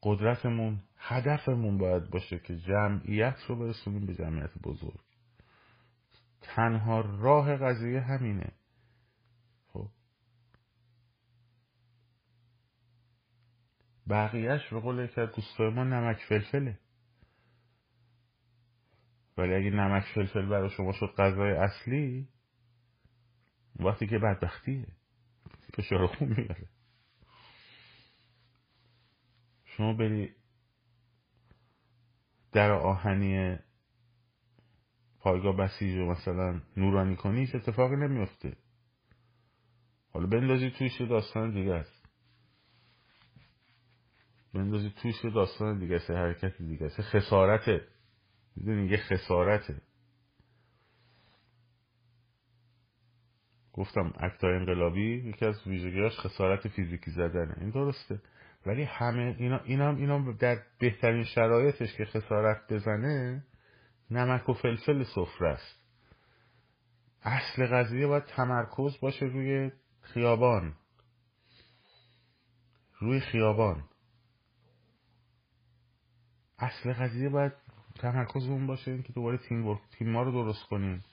[0.02, 5.00] قدرتمون هدفمون باید باشه که جمعیت رو برسونیم به جمعیت بزرگ.
[6.42, 8.52] تنها راه قضیه همینه.
[14.08, 16.78] بقیهش به قول یکی دوستای ما نمک فلفله.
[19.36, 22.28] ولی اگه نمک فلفل برای شما شد غذای اصلی
[23.76, 24.86] وقتی که بدبختیه.
[25.74, 26.68] فشار خون می‌بره.
[29.64, 30.34] شما بری
[32.52, 33.58] در آهنی
[35.20, 38.56] پایگاه بسیج رو مثلا نورانی کنی هیچ اتفاقی نمیفته
[40.12, 42.03] حالا بندازی تویش داستان دیگه است.
[44.54, 47.88] بندازی تویش داستان دیگه است حرکت دیگه است خسارته
[48.56, 49.80] می‌دونی؟ یه خسارته
[53.72, 57.54] گفتم اکتای انقلابی یکی از ویژگیاش خسارت فیزیکی زدنه.
[57.60, 58.20] این درسته.
[58.66, 63.44] ولی همه اینا اینا اینا در بهترین شرایطش که خسارت بزنه
[64.10, 65.84] نمک و فلفل سفره است.
[67.22, 70.74] اصل قضیه باید تمرکز باشه روی خیابان.
[73.00, 73.84] روی خیابان.
[76.58, 77.52] اصل قضیه باید
[77.94, 81.04] تمرکز اون باشه اینکه دوباره تیم ورک تیم ما رو درست کنیم.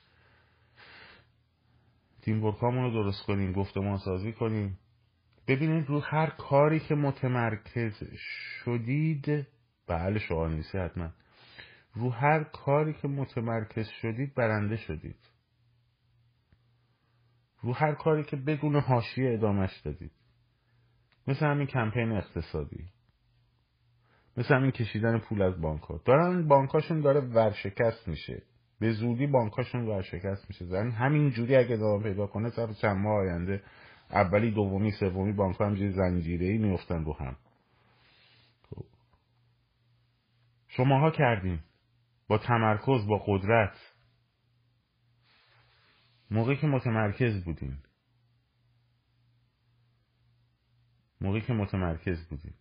[2.21, 4.79] تیم ورکامون رو درست کنیم گفتمان سازی کنیم.
[5.47, 8.03] ببینید رو هر کاری که متمرکز
[8.63, 9.47] شدید
[9.87, 11.09] بله شعار نیستی حتما.
[11.93, 15.29] رو هر کاری که متمرکز شدید برنده شدید.
[17.61, 20.11] رو هر کاری که بدون حاشیه ادامش دادید.
[21.27, 22.89] مثل همین کمپین اقتصادی.
[24.37, 28.43] مثل همین کشیدن پول از بانک ها دارن بانکاشون داره ورشکست میشه.
[28.79, 30.65] به زودی بانکاشون ورشکست میشه.
[30.65, 33.63] زن همین جوری اگه ادامه پیدا کنه سر چند ماه آینده
[34.11, 37.35] اولی دومی سومی بانک ها همجوری زنجیره ای میفتن رو هم.
[38.69, 38.85] خب.
[40.67, 41.59] شماها کردین
[42.27, 43.77] با تمرکز با قدرت.
[46.31, 47.77] موقعی که متمرکز بودین
[51.21, 52.53] موقعی که متمرکز بودین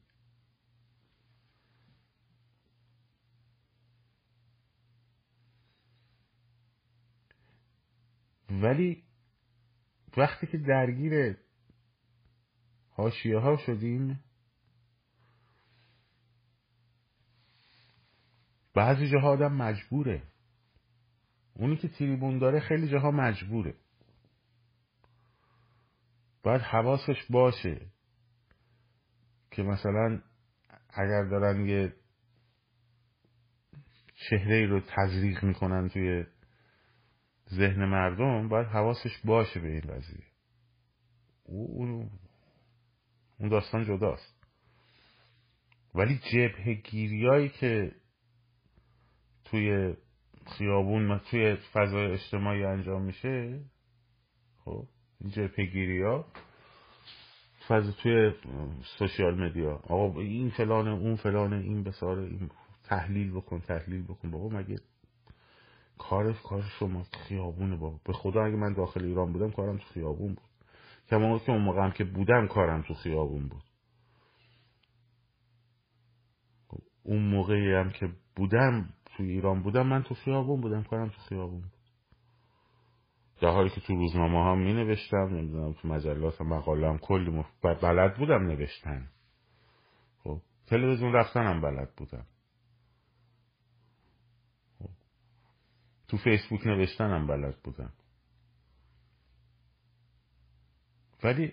[8.50, 9.04] ولی
[10.16, 11.36] وقتی که درگیر
[12.90, 14.24] حاشیه ها شدیم
[18.74, 20.22] بعضی جاها آدم مجبوره.
[21.54, 23.74] اونی که تریبون داره خیلی جاها مجبوره.
[26.42, 27.80] باید حواسش باشه
[29.50, 30.22] که مثلا
[30.90, 31.96] اگر دارن یه
[34.14, 36.24] چهره رو تزریق می‌کنن توی
[37.54, 40.24] ذهن مردم باید حواسش باشه به این قضیه
[41.44, 42.10] اون
[43.50, 44.40] داستان جداست.
[45.94, 47.92] ولی جبه گیریایی که
[49.44, 49.94] توی
[50.46, 53.60] خیابون توی فضای اجتماعی انجام میشه
[54.64, 54.86] خب
[55.20, 56.24] این جبه گیری ها
[57.68, 58.32] فضا توی
[58.98, 62.50] سوشیال مدیا آقا این فلانه اون فلانه این بساره این
[62.84, 64.76] تحلیل بکن تحلیل بکن بابا مگه
[66.00, 70.34] کار کار شما خیابونه با به خدا اگه من داخل ایران بودم کارم تو خیابون
[70.34, 70.48] بود.
[71.10, 73.62] کما که اون موقعم که بودم کارم تو خیابون بود.
[77.02, 81.60] اون موقعی هم که بودم تو ایران بودم من تو خیابون بودم کارم تو خیابون
[81.60, 81.80] بود.
[83.40, 88.16] در حالی که تو روزنامه هم می نوشتم نمی‌دونم تو مجلات مقاله هم کلی بلد
[88.18, 89.08] بودم نوشتن.
[90.24, 92.26] خب تلویزیون رفتن بلد بودم.
[96.10, 97.92] تو فیسبوک نوشتنم بلد بودم.
[101.24, 101.52] ولی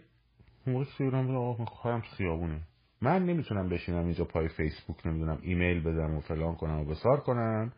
[0.67, 1.65] موقع بودم آقا
[1.99, 2.61] تو خیابونه.
[3.01, 7.73] من نمی‌تونم بشینم اینجا پای فیسبوک نمی‌دونم ایمیل بدم و فلان کنم و بسار کنم.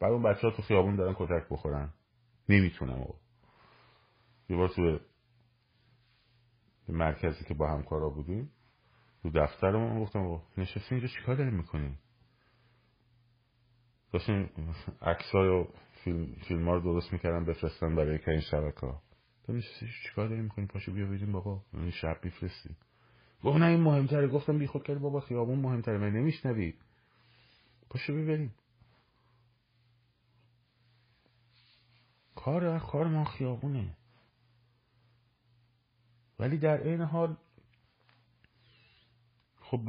[0.00, 1.92] بعد اون بچه ها تو خیابون دارن کتک بخورن.
[2.48, 3.14] نمی‌تونم آقا.
[4.48, 4.98] یه بار تو
[6.88, 8.50] مرکزی که با همکارا بودیم
[9.22, 11.98] تو دفترمون گفتم آقا نشستیم اینجا چیکار داریم می‌کنیم؟
[14.12, 14.50] داشتیم
[15.02, 15.66] عکسای و
[16.04, 19.02] فیلم, فیلم ها رو درست می‌کردن بفرستن برای که این شبکه ها
[19.46, 21.62] تو میشستی چیکار داری می‌کنی پاشو بیا ببینیم بابا.
[21.72, 22.76] این شب میفرستی
[23.44, 24.28] گفت نه این مهمتره.
[24.28, 25.98] گفتم بی خود کردی بابا خیابون مهمتره.
[25.98, 26.74] من نمیشنوی.
[27.90, 28.54] پاشو ببریم.
[32.34, 33.96] کار کار ما خیابونه.
[36.38, 37.36] ولی در این حال
[39.60, 39.80] خب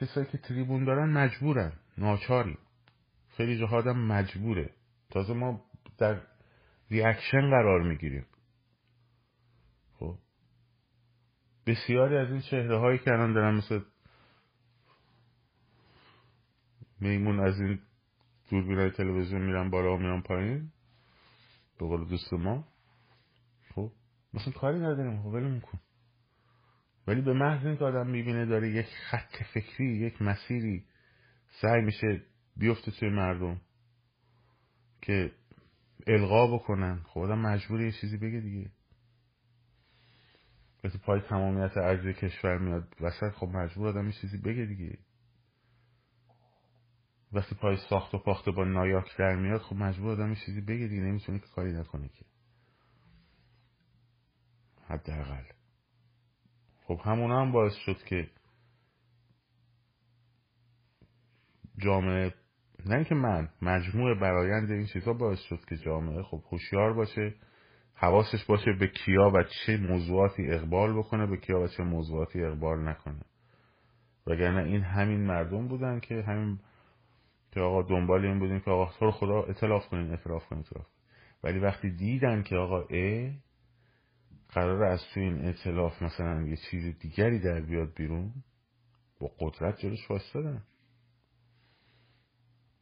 [0.00, 1.72] کسایی که تریبون دارن مجبورن.
[1.98, 2.58] ناچاری
[3.36, 4.70] خیلی جاها آدم مجبوره.
[5.10, 5.64] تازه ما
[5.98, 6.20] در
[6.90, 8.26] ریاکشن قرار می‌گیریم.
[9.98, 10.18] خب.
[11.66, 13.80] بسیاری از این چهره هایی که الان دارن مثل
[17.00, 17.78] میمون از این
[18.50, 20.72] دوربینای تلویزیون میرن بالا و میرن پایین
[21.78, 22.64] به قول دوست ما.
[23.74, 23.92] خب.
[24.34, 25.78] مثلا کاری نداریم خب ولمون کن.
[27.06, 30.84] ولی به محض اینکه آدم می‌بینه داره یک خط فکری یک مسیری
[31.60, 32.22] سعی میشه
[32.56, 33.60] بیفته توی مردم.
[35.06, 35.32] که
[36.06, 37.02] القا بکنن.
[37.04, 38.70] خب آدم مجبور یه چیزی بگه دیگه.
[40.84, 42.96] وقتی پای تمامیت ارزی کشور میاد.
[43.00, 44.98] وسط خب مجبور آدم یه چیزی بگه دیگه.
[47.32, 50.86] وقتی پای ساخت و پاخته با نایاک در میاد خب مجبور آدم یه چیزی بگه
[50.86, 51.02] دیگه.
[51.02, 52.24] نمی‌تونه که کاری نکنه که.
[54.88, 55.44] حداقل.
[56.84, 58.30] خب همون هم باعث شد که
[61.78, 62.34] جامعه
[62.86, 67.34] نه اینکه من مجموع برایند این چیزها باعث شد که جامعه خب هوشیار باشه
[67.94, 72.88] حواسش باشه به کیا و چه موضوعاتی اقبال بکنه به کیا و چه موضوعاتی اقبال
[72.88, 73.20] نکنه.
[74.26, 76.58] وگرنه این همین مردم بودن که همین
[77.52, 80.86] که آقا دنبال این بودیم که آقا تو خدا اطلاف کنین اطلاف کنین اطلاف
[81.44, 83.30] ولی وقتی دیدن که آقا ا
[84.48, 88.32] قرار از تو این اطلاف مثلا یه چیز دیگری در بیاد بیرون
[89.20, 90.62] با قدرت جلوش واسدن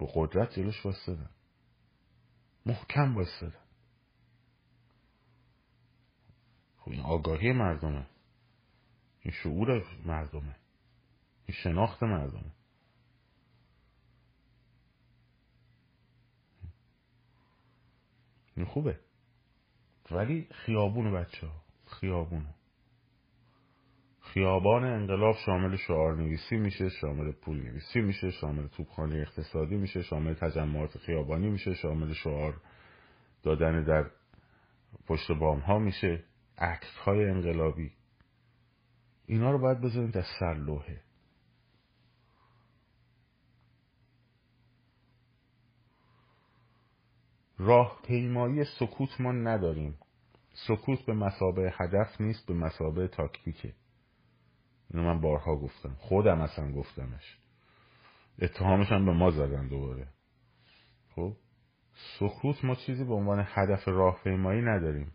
[0.05, 1.31] با قدرت جلوش واسدن
[2.67, 3.61] محکم واسدن
[6.79, 8.07] خب این آگاهی مردمه.
[9.21, 10.57] این شعور مردمه.
[11.47, 12.53] این شناخت مردمه.
[18.57, 19.01] این خوبه.
[20.11, 22.47] ولی خیابون بچه ها خیابون.
[24.35, 30.35] خیابان انقلاب شامل شعار نویسی میشه شامل پول نویسی میشه شامل توپخانه اقتصادی میشه شامل
[30.35, 32.61] تجمعات خیابانی میشه شامل شعار
[33.43, 34.11] دادن در
[35.07, 36.25] پشت بام ها میشه.
[36.59, 37.93] عکس های انقلابی.
[39.27, 41.01] اینا رو باید بذاریم در سر لوحه.
[47.59, 49.99] راه پیمایی سکوت ما نداریم.
[50.69, 53.75] سکوت به مسابه هدف نیست به مسابه تاکتیکه.
[54.91, 55.97] اینو من بارها گفتم.
[55.99, 57.39] خودم اصلا گفتمش.
[58.39, 60.09] اتهامش هم به ما زدن دوباره.
[61.15, 61.33] خب؟
[62.19, 65.13] سکوت ما چیزی به عنوان هدف راهپیمایی نداریم.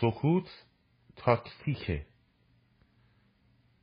[0.00, 0.64] سکوت
[1.16, 2.06] تاکتیکه.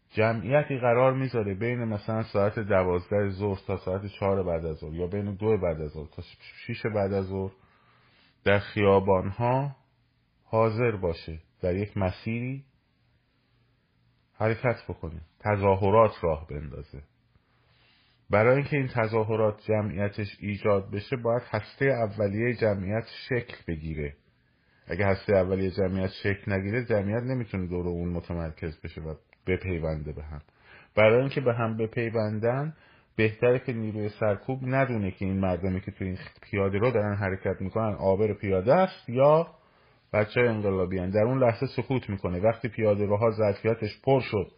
[0.10, 5.08] جمعیتی قرار می‌ذاره بین مثلا ساعت دوازده ظهر تا ساعت چهار بعد از ظهر یا
[5.08, 6.24] بین دو بعد از ظهر تا
[6.66, 7.52] شیش بعد از ظهر
[8.44, 9.76] در خیابان ها
[10.44, 11.40] حاضر باشه.
[11.62, 12.64] در یک مسیری
[14.40, 17.02] حرکت بکنه تظاهرات راه بندازه.
[18.30, 24.14] برای اینکه این تظاهرات جمعیتش ایجاد بشه باید هسته اولیه جمعیت شکل بگیره.
[24.88, 29.16] اگه هسته اولیه جمعیت شکل نگیره جمعیت نمی‌تونه دور اون متمرکز بشه و
[29.48, 30.42] بپیونده به هم.
[30.96, 32.74] برای اینکه به هم بپیوندن
[33.16, 37.62] بهتره که نیروی سرکوب ندونه که این مردمی که تو این پیاده رو دارن حرکت
[37.62, 39.48] می‌کنن آبر پیاده است یا
[40.14, 41.10] بچه انقلابی هن.
[41.10, 42.40] در اون لحظه سکوت می‌کنه.
[42.40, 44.52] وقتی پیاده روها ظرفیتش پر شد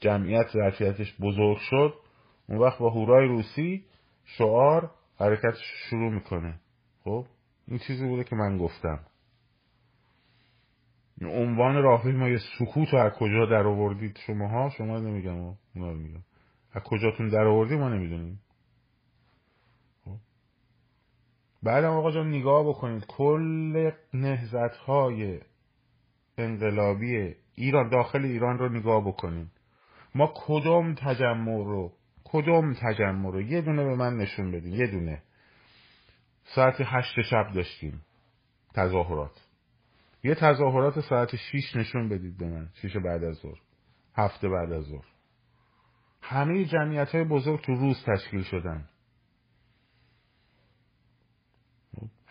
[0.00, 1.94] جمعیت ظرفیتش بزرگ شد
[2.48, 3.84] اون وقت با هورای روسی
[4.24, 5.54] شعار حرکت
[5.90, 6.60] شروع می‌کنه.
[7.04, 7.26] خب؟
[7.68, 9.00] این چیزی بوده که من گفتم.
[11.22, 16.22] عنوان راهپیمایی سکوت رو از کجا در آوردید شماها؟ شما نمیگم اونا رو میگم.
[16.72, 18.40] از کجاتون در آوردی ما نمی‌دونیم
[20.04, 20.16] خب.
[21.62, 23.06] بعدم آقا جان نگاه بکنید.
[23.06, 25.40] کل نهزت های
[26.38, 29.50] انقلابی ایران داخل ایران رو نگاه بکنید.
[30.14, 31.92] ما کدوم تجمع رو
[32.24, 35.22] کدوم تجمع رو؟ یه دونه به من نشون بدین یه دونه.
[36.44, 38.02] ساعت هشت شب داشتیم.
[38.74, 39.46] تظاهرات.
[40.24, 42.68] یه تظاهرات ساعت شیش نشون بدید به من.
[42.74, 43.60] شیش بعد از ظهر.
[44.14, 45.06] هفته بعد از ظهر.
[46.22, 48.88] همه جمعیت های بزرگ تو روز تشکیل شدن.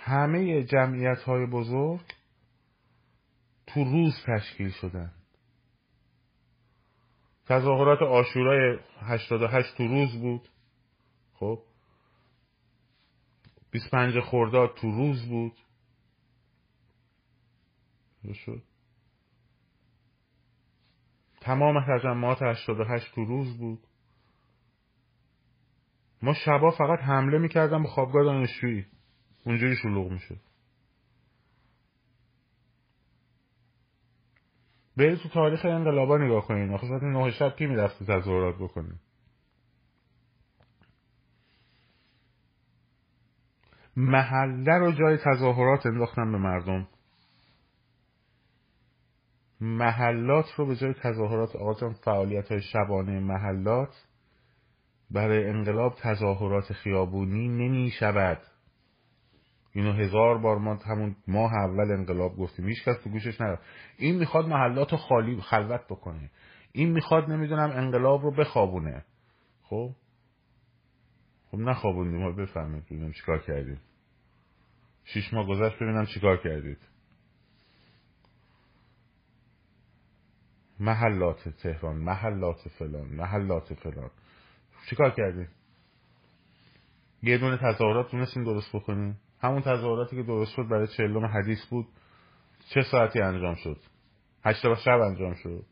[0.04, 2.02] همه جمعیت های بزرگ
[3.68, 5.12] تو روز تشکیل شدن.
[7.46, 10.48] تظاهرات آشورای 88 تو روز بود.
[11.34, 11.64] خب.
[13.72, 15.54] 25 خرداد تو روز بود.
[18.34, 18.64] شد.
[21.42, 23.80] تمام تجمعات 88 تو روز بود.
[26.22, 28.86] ما شبا فقط حمله می‌کردم به خوابگاه دانشجویی.
[29.44, 30.40] اونجوری شلوغ می‌شد
[34.98, 36.74] برید تو تاریخ انقلابا نگاه کنین.
[36.74, 39.00] آخه ساعت نه شب کی می‌رفت تظاهرات بکنه؟
[43.96, 46.88] محله رو جای تظاهرات انداختن به مردم.
[49.62, 54.08] محلات رو به جای تظاهرات آقا فعالیت های شبانه محلات
[55.12, 58.42] برای انقلاب تظاهرات خیابونی نمی شود
[59.74, 62.68] اینو هزار بار ما همون ماه اول انقلاب گفتیم.
[62.68, 63.64] هیچ کس تو گوشش نرفت.
[63.98, 66.30] این می‌خواد محلات خالی خلوت بکنه.
[66.72, 69.06] این می‌خواد نمی‌دونم انقلاب رو بخوابونه.
[69.64, 69.92] خب؟
[71.52, 72.22] خب نخوابوندیم.
[72.22, 73.82] ما بفهمید ببینیم چیکار کردیم.
[75.06, 76.78] شیش ماه گذشت ببینم چیکار کردید.
[80.80, 84.12] محلات تهران محلات فلان محلات فلان.
[84.90, 85.50] چیکار کردیم؟
[87.24, 91.88] یه دونه تظاهرات تونستیم درست بکنیم؟ همون تظاهراتی که درست شد برای چهلم حدیث بود.
[92.70, 93.78] چه ساعتی انجام شد؟
[94.46, 95.66] هشت شب انجام شد.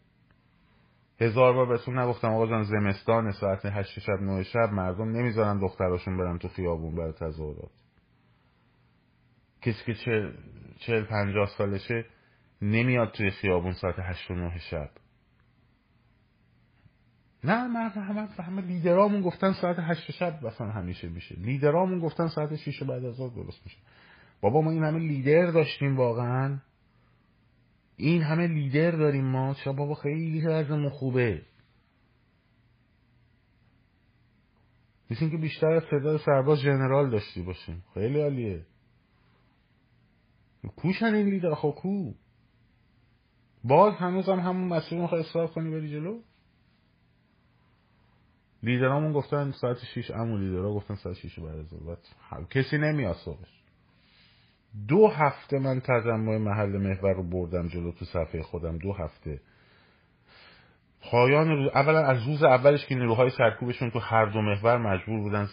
[1.21, 6.17] هزار بار بهتون نگفتم آقا جان زمستان ساعت هشت شب نه شب مردم نمی‌ذارن دختراشون
[6.17, 7.71] برن تو خیابون برای تظاهرات.
[9.61, 10.33] کسی که چه
[10.79, 12.05] چهل پنجاه سالشه
[12.61, 14.89] نمیاد توی خیابون ساعت هشت و نه شب.
[17.43, 21.35] نه من همه همه لیدرامون گفتن ساعت هشت شب مثلا همیشه میشه.
[21.35, 23.77] لیدرامون گفتن ساعت شیش بعد از درست میشه.
[24.41, 26.57] بابا ما این همه لیدر داشتیم واقعا.
[27.97, 29.53] این همه لیدر داریم ما.
[29.53, 31.41] چرا بابا خیلی وضعمون خوبه.
[35.11, 37.83] مثل که بیشتر از تعداد سرباز جنرال داشتی باشیم.
[37.93, 38.65] خیلی عالیه.
[40.75, 42.13] کوشن این لیدر خب کو.
[43.63, 46.19] باز هنوز هم همون مسیر می‌خوای اصرار کنی بری جلو؟
[48.63, 51.55] لیدرامون گفتن ساعت شیش امو لیدرها گفتن ساعت شیش بعد
[52.31, 53.63] از کسی نمیاد صبحش.
[54.87, 58.77] دو هفته من تجمع محل محور رو بردم جلو تو صفحه خودم.
[58.77, 59.41] دو هفته.
[61.01, 65.47] پایان روز اولا از روز اولش که نیروهای سرکوبشون تو هر دو محور مجبور بودن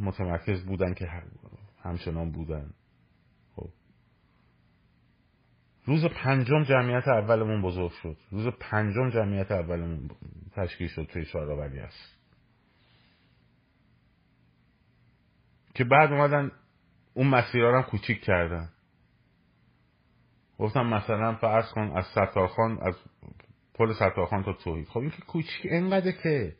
[0.00, 1.08] متمرکز بودن که
[1.82, 2.70] همچنان بودن.
[3.56, 3.68] خب.
[5.84, 8.16] روز پنجم جمعیت اولمون بزرگ شد.
[8.30, 10.10] روز پنجم جمعیت اولمون
[10.52, 12.19] تشکیل شد توی شارع است.
[15.74, 16.52] که بعد اومدن
[17.14, 18.68] اون مسیرها هم کوچیک کردن.
[20.58, 22.94] گفتم مثلا فرض کن از ستارخان از
[23.74, 24.88] پل ستارخان تا توحید.
[24.88, 26.56] خب این که کوچیک انقدر که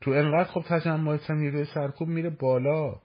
[0.00, 3.00] تو انقدر خب تجمعات نیروی سرکوب میره بالا.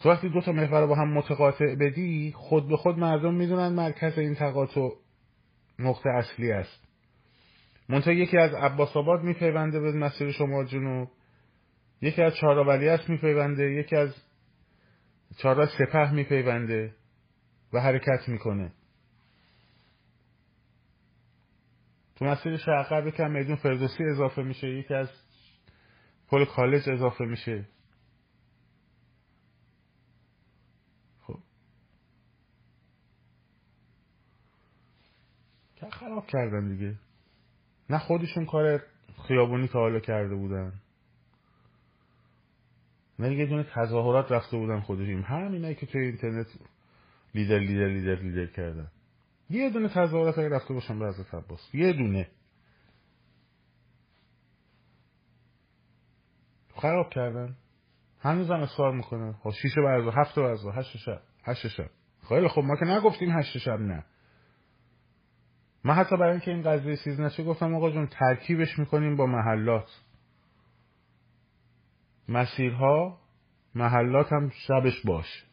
[0.00, 4.18] تو وقتی دو تا محور با هم متقاطع بدی خود به خود مردم می‌دونن مرکز
[4.18, 4.88] این تقاطع
[5.78, 6.84] نقطه اصلی است.
[7.88, 11.08] منتها یکی از عباس آباد میپیونده به مسیر شما جنوب.
[12.00, 14.14] یکی از چهارا ولیعصر میپیونده یکی از
[15.36, 16.94] چهارا سپه میپیونده
[17.72, 18.72] و حرکت می‌کنه.
[22.16, 25.08] تو مسیر شرق یکم میدون فردوسی اضافه میشه یکی از
[26.28, 27.68] پل کالج اضافه میشه.
[31.20, 31.38] خب.
[35.76, 36.94] که خراب کردن دیگه.
[37.90, 38.82] نه خودشون کار
[39.28, 40.72] خیابونی تا حالا کرده بودن.
[43.20, 46.46] نه یه دونه تظاهرات رفته بودن خودشون همینایی که توی اینترنت
[47.34, 48.90] لیدر لیدر لیدر لیدر کردن.
[49.50, 51.74] یه دونه تظاهرات اگه رفته باشن به حضرت عباس.
[51.74, 52.28] یه دونه.
[56.74, 57.56] خراب کردن.
[58.20, 61.20] هنوز هم اصرار می‌کنه خب شیشه برزا هفت برزا هشت شب.
[61.44, 61.90] هشت شب.
[62.28, 64.04] خیلی خب ما که نگفتیم هشت شب نه.
[65.84, 69.88] من حتی برای اینکه این قضیه سیز نشه گفتم آقا جون ترکیبش می‌کنیم با محلات.
[72.30, 73.18] مسیرها
[73.74, 75.44] محلات هم شبش باش.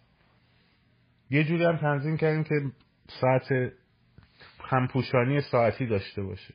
[1.29, 2.55] یه جوری هم تنظیم کردیم که
[3.21, 3.73] ساعت
[4.59, 6.53] همپوشانی ساعتی داشته باشه.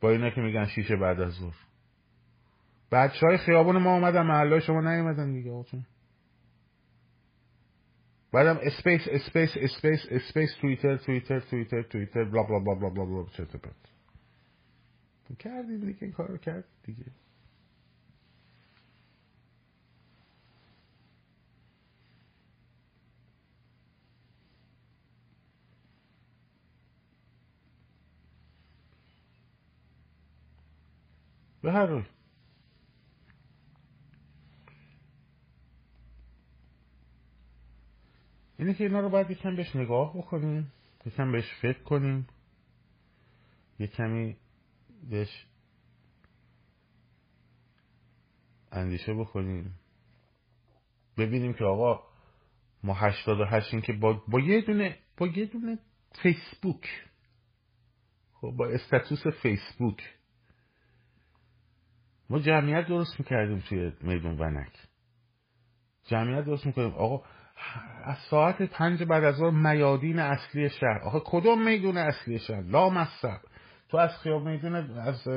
[0.00, 1.56] با اینا که میگن شیشه بعد از ظهر.
[2.92, 5.64] بچه های خیابون ما اومدن محله شما نیومدن دیگه آقا
[8.32, 13.46] بعدم space space space space توییتر توییتر توییتر توییتر blah blah blah blah blah چه
[15.38, 17.04] کردیم دیگه این کار رو کرد دیگه.
[31.68, 32.04] به هر روی
[38.58, 40.72] اینه که اینا رو باید یکم بهش نگاه بکنیم
[41.06, 42.26] یکم بهش فکر کنیم
[43.78, 44.36] یه کمی
[45.10, 45.46] بهش
[48.72, 49.74] اندیشه بکنیم.
[51.18, 52.02] ببینیم که آقا
[52.82, 55.78] ما هشتاد و هشتیم که با, با یه دونه با یه دونه
[56.22, 57.04] فیسبوک
[58.32, 60.17] خب با استاتوس فیسبوک
[62.30, 64.72] ما جمعیت درست می‌کردیم توی میدون ونک.
[66.06, 67.24] جمعیت درست می‌کنیم آقا
[68.04, 70.98] از ساعت پنج بعد از ظهر میادین اصلی شهر.
[71.04, 73.40] آقا کدوم میدون اصلی شهر؟ لا مصب
[73.88, 75.28] تو از خیاب میدون از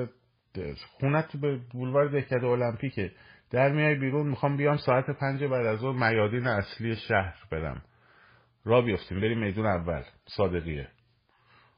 [0.99, 3.11] خونت به بولوار دهکده المپیکه.
[3.51, 7.81] در میای بیرون می‌خوام بیام ساعت پنج بعد از اون میادین اصلی شهر برم.
[8.63, 10.03] را بیفتیم بریم میدون اول.
[10.25, 10.87] صادقیه.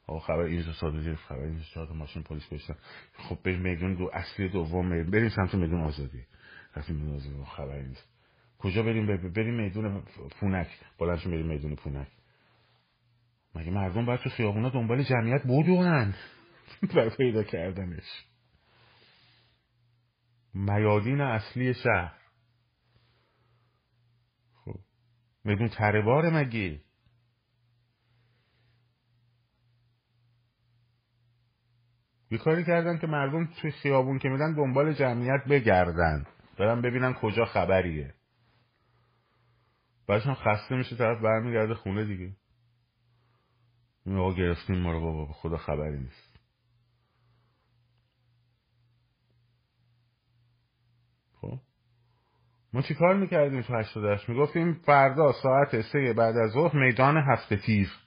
[0.08, 2.76] آقا خبر اینجا صادقیه خبر اینجا چهار ماشین پلیس کشتن
[3.14, 6.24] خب بریم میدون دو اصلی دوم بریم سمت میدون آزادی.
[6.76, 7.44] رفتیم میدون آزادی.
[7.46, 8.08] خبری نیست.
[8.60, 10.04] کجا بریم؟ بریم میدون
[10.40, 10.68] پونک.
[11.00, 12.08] بلندشون بریم میدون پونک.
[13.56, 16.14] مگه مردم باید تو خیابونا دنبال جمعیت بودون
[16.96, 18.26] برای پیدا کردنش.
[20.54, 22.14] میادین اصلی شهر.
[24.66, 24.80] خب.
[25.44, 26.82] میدون تره مگه؟
[32.34, 36.26] یه کاری کردن که مردم توی خیابون که میدن دنبال جمعیت بگردن.
[36.60, 38.14] برن ببینن کجا خبریه.
[40.08, 42.32] بعدش هم خسته میشه طرف برمیگرده خونه دیگه.
[44.06, 46.40] این آقا گرفتیم ما رو بابا خدا خبری نیست.
[51.42, 51.60] خب؟
[52.74, 57.58] ما چی کار می‌کردیم تو هشت؟ می‌گفتیم فردا ساعت سه بعد از ظهر میدان هفته
[57.58, 58.03] تیر.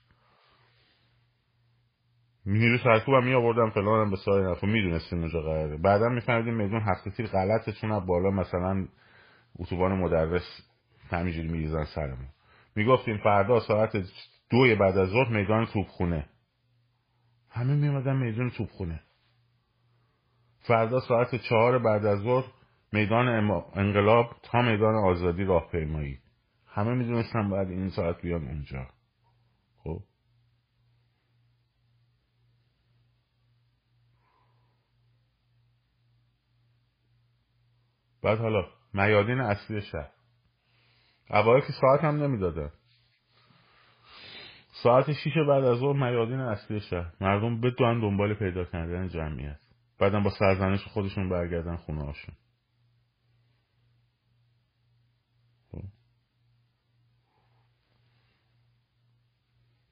[2.46, 5.76] نیرو سرکوب هم می آوردم هم به سایر نفر می‌دونستیم اونجا قراره.
[5.76, 8.88] بعدا میفهمیدیم میدون هفته تیر غلطه چون بالا مثلا
[9.58, 10.60] اتوبان مدرس
[11.10, 12.28] همینجوری میریزن سرمون.
[12.76, 13.92] می‌گفتیم فردا ساعت
[14.50, 16.26] دوی بعد از ظهر میدان توپخونه
[17.50, 19.00] همه میمدن میدان توپخونه
[20.60, 22.44] فردا ساعت چهار بعد از ظهر
[22.92, 23.28] میدان
[23.74, 26.18] انقلاب تا میدان آزادی راهپیمایی.
[26.66, 28.86] همه می‌دونستن بعد این ساعت بیان اونجا
[29.78, 30.02] خب
[38.26, 40.10] بعد حالا میادین اصلی شهر.
[41.30, 42.70] اوایل که ساعت هم نمی‌دادن
[44.82, 47.12] ساعت شیش بعد از ظهر میادین اصلی شهر.
[47.20, 49.60] مردم بدون دنبال پیدا کردن جمعیت.
[49.98, 52.34] بعدم با سرزنش خودشون برگردن خونه هاشون.
[55.70, 55.82] خب.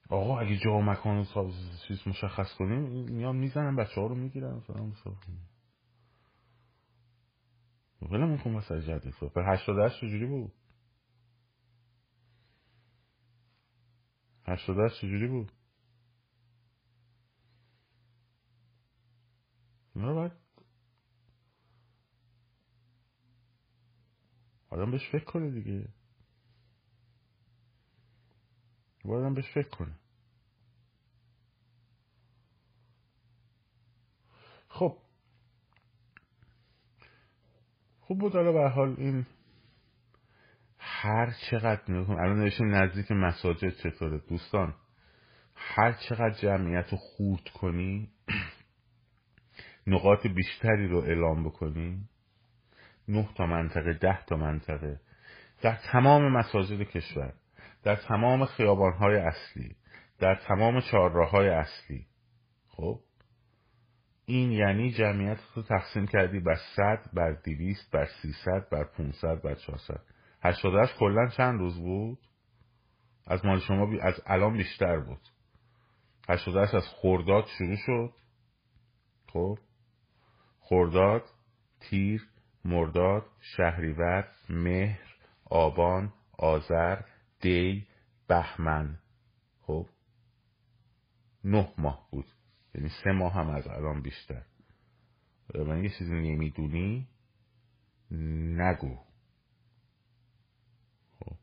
[0.09, 1.27] آقا اگه جا و مکان
[1.87, 2.81] چیز مشخص کنیم
[3.11, 4.61] میان می‌زنن بچه ها رو می‌گیرن
[8.11, 10.53] ولمون کن واسه جدید پر هشتاد هشت چجوری بود؟
[14.43, 15.51] هشتاد هشت چجوری بود؟
[19.95, 20.31] رو باید
[24.69, 25.87] آدم بهش فکر کنه دیگه.
[29.05, 29.99] باید آدم بهش فکر کنه
[34.69, 34.97] خب
[38.07, 38.35] خوب بود.
[38.35, 39.25] حالا به حال این
[40.77, 44.73] هر چقدر نگاه الان نوشتیم نزدیک مساجد چطوره؟ دوستان
[45.55, 48.09] هر چقدر جمعیت رو خورد کنی
[49.87, 52.09] نقاط بیشتری رو اعلام بکنی
[53.07, 54.99] نه تا منطقه ده تا منطقه
[55.61, 57.33] در تمام مساجد کشور
[57.83, 59.75] در تمام خیابانهای اصلی
[60.19, 62.05] در تمام چهارراههای اصلی
[62.67, 62.99] خب؟
[64.25, 69.55] این یعنی جمعیت رو تقسیم کردی بر صد بر دویست بر سیصد بر 500 بر
[69.55, 70.01] 400
[70.43, 72.19] هشت کلا چند روز بود؟
[73.27, 73.99] از مال شما بی...
[73.99, 75.21] از الان بیشتر بود.
[76.29, 78.13] هشت از خورداد شروع شد.
[79.33, 79.57] خب؟
[80.59, 81.23] خورداد
[81.79, 82.21] تیر
[82.65, 85.15] مرداد شهریور مهر
[85.45, 87.01] آبان آذر
[87.41, 87.87] دی
[88.27, 88.99] بهمن.
[89.61, 89.85] خب؟
[91.43, 92.34] نه ماه بود.
[92.75, 94.41] یعنی سه ماه هم از الان بیشتر.
[95.55, 97.07] من یه چیزی نمی‌دونی
[98.11, 98.97] نگو.
[101.19, 101.35] خب.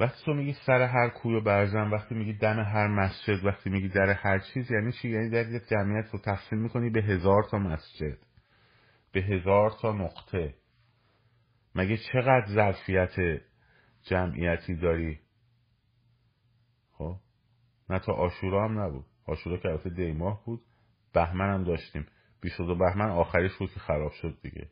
[0.00, 3.88] وقتی تو میگی سر هر کوی و برزن وقتی میگی دم هر مسجد وقتی میگی
[3.88, 7.58] در هر چیز یعنی چی؟ یعنی در یک جمعیت رو تقسیم می‌کنی به هزار تا
[7.58, 8.18] مسجد
[9.12, 10.54] به هزار تا نقطه.
[11.74, 13.42] مگه چقدر ظرفیت
[14.02, 15.23] جمعیتی داری؟
[16.98, 17.16] خب.
[17.90, 19.04] نه تا آشورا هم نبود.
[19.26, 20.60] آشورا که البته دیماه بود.
[21.12, 22.06] بهمن هم داشتیم.
[22.40, 24.68] 22 بهمن آخریش بود که خراب شد دیگه.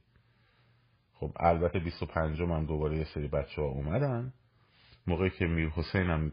[1.14, 4.33] خب البته 25 من دوباره یه سری بچه ها اومدن.
[5.07, 6.33] موقعی که میر حسین هم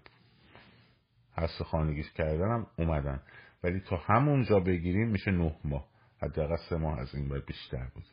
[1.38, 3.22] حس خانگیش کردن هم اومدن.
[3.64, 5.86] ولی تا همونجا بگیریم میشه نه ماه.
[6.22, 8.06] حداقل سه ماه از این باید بیشتر بود.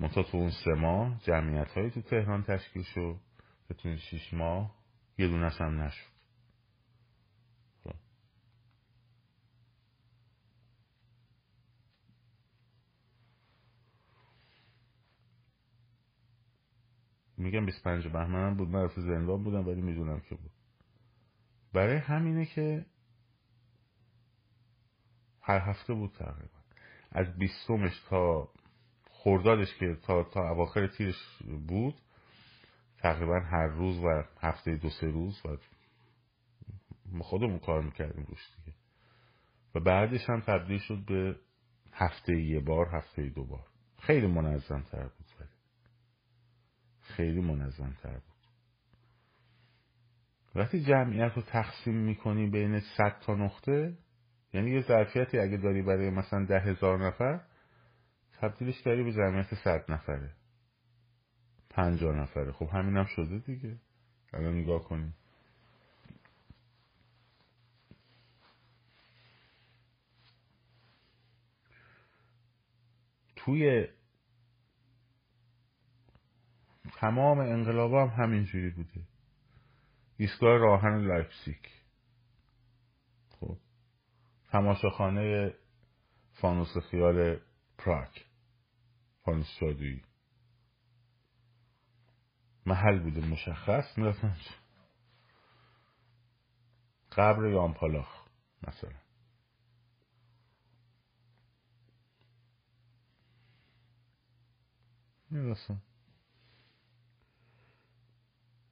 [0.00, 3.16] منتها تو اون سه ماه جمعیت هایی تو تهران تشکیل شد.
[3.68, 4.75] که تو شیش ماه
[5.18, 6.16] یه دونه هم نشد.
[17.38, 20.50] میگم 25 بهمن بود من رفت زندان بودم ولی می‌دونم که بود
[21.72, 22.86] برای همینه که
[25.40, 26.58] هر هفته بود تقریبا
[27.10, 28.48] از بیستمش تا
[29.10, 31.94] خوردادش که تا, تا اواخر تیرش بود
[33.06, 35.56] تقریبا هر روز و هفته دو سه روز و
[37.12, 38.76] ما خودمون کار می‌کردیم روش دیگه.
[39.74, 41.36] و بعدش هم تبدیل شد به
[41.92, 43.66] هفته یه بار هفته دو بار.
[43.98, 45.48] خیلی منظم تر بود ولی.
[47.00, 48.36] خیلی منظم تر بود.
[50.54, 53.98] وقتی جمعیت رو تقسیم می‌کنی بین صد تا نقطه
[54.52, 57.40] یعنی یه ظرفیتی اگه داری برای مثلا ده هزار نفر
[58.40, 60.30] تبدیلش کردی به جمعیت صد نفره.
[61.76, 62.52] پنجاه نفره.
[62.52, 63.76] خب همین هم شده دیگه.
[64.32, 65.14] الان نگاه کنیم.
[73.36, 73.86] توی
[77.00, 79.00] تمام انقلاب هم همینجوری بوده.
[80.16, 81.70] ایستگاه راه‌آهن لایپسیک
[83.28, 83.56] خب.
[84.50, 85.54] تماشاخانه
[86.32, 87.40] فانوس خیال
[87.78, 88.26] پراگ
[89.24, 90.02] فانوس جادویی
[92.66, 93.98] محل بوده مشخص.
[93.98, 94.36] می‌رفتن
[97.12, 98.26] قبر یان پالاخ
[98.68, 98.90] مثلا.
[105.30, 105.82] می‌رسن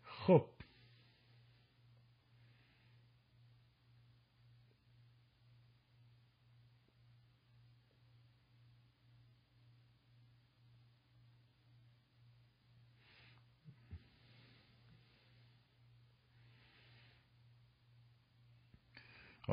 [0.04, 0.46] خب.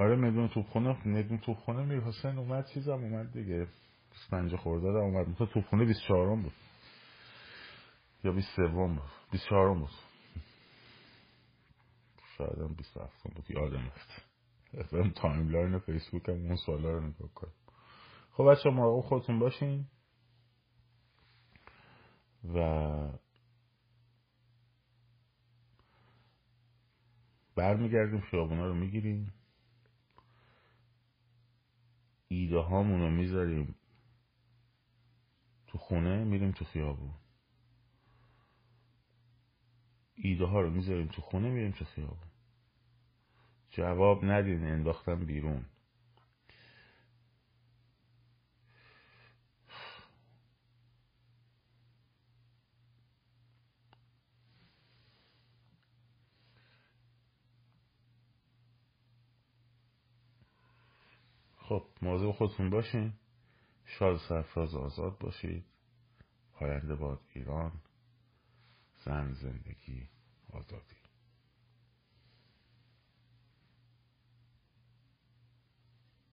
[0.02, 3.68] آره میدون توپخونه میدون توپخونه میر حسین اومد چیزم اومد دیگه.
[4.12, 5.30] 25 خرداد اومد.
[5.30, 6.54] مثلا توپخونه 24 بود.
[8.24, 9.02] یا 23 بود.
[9.32, 9.90] 24 بود.
[12.38, 13.52] شاید هم 27 بود.
[13.52, 14.92] یادم رفت.
[14.94, 17.54] برم timeline فیسبوک هم اون سوالا رو نگاه کنم.
[18.32, 19.86] خب بچه مراقب خودتون باشین.
[22.56, 22.60] و
[27.56, 29.34] برمیگردیم خیابونا رو می‌گیریم.
[32.32, 33.76] ایده هامون رو می‌ذاریم
[35.68, 37.14] تو خونه میریم تو خیابون.
[40.16, 42.32] ایده ها رو می‌ذاریم تو خونه میریم تو خیابون.
[43.70, 45.66] جواب ندین انداختم بیرون.
[61.72, 63.14] خب موضوع خودتون باشین.
[63.86, 65.66] شاد سرفراز آزاد باشید.
[66.54, 67.72] پاینده باد ایران.
[69.06, 70.10] زن زندگی
[70.54, 71.01] آزادی.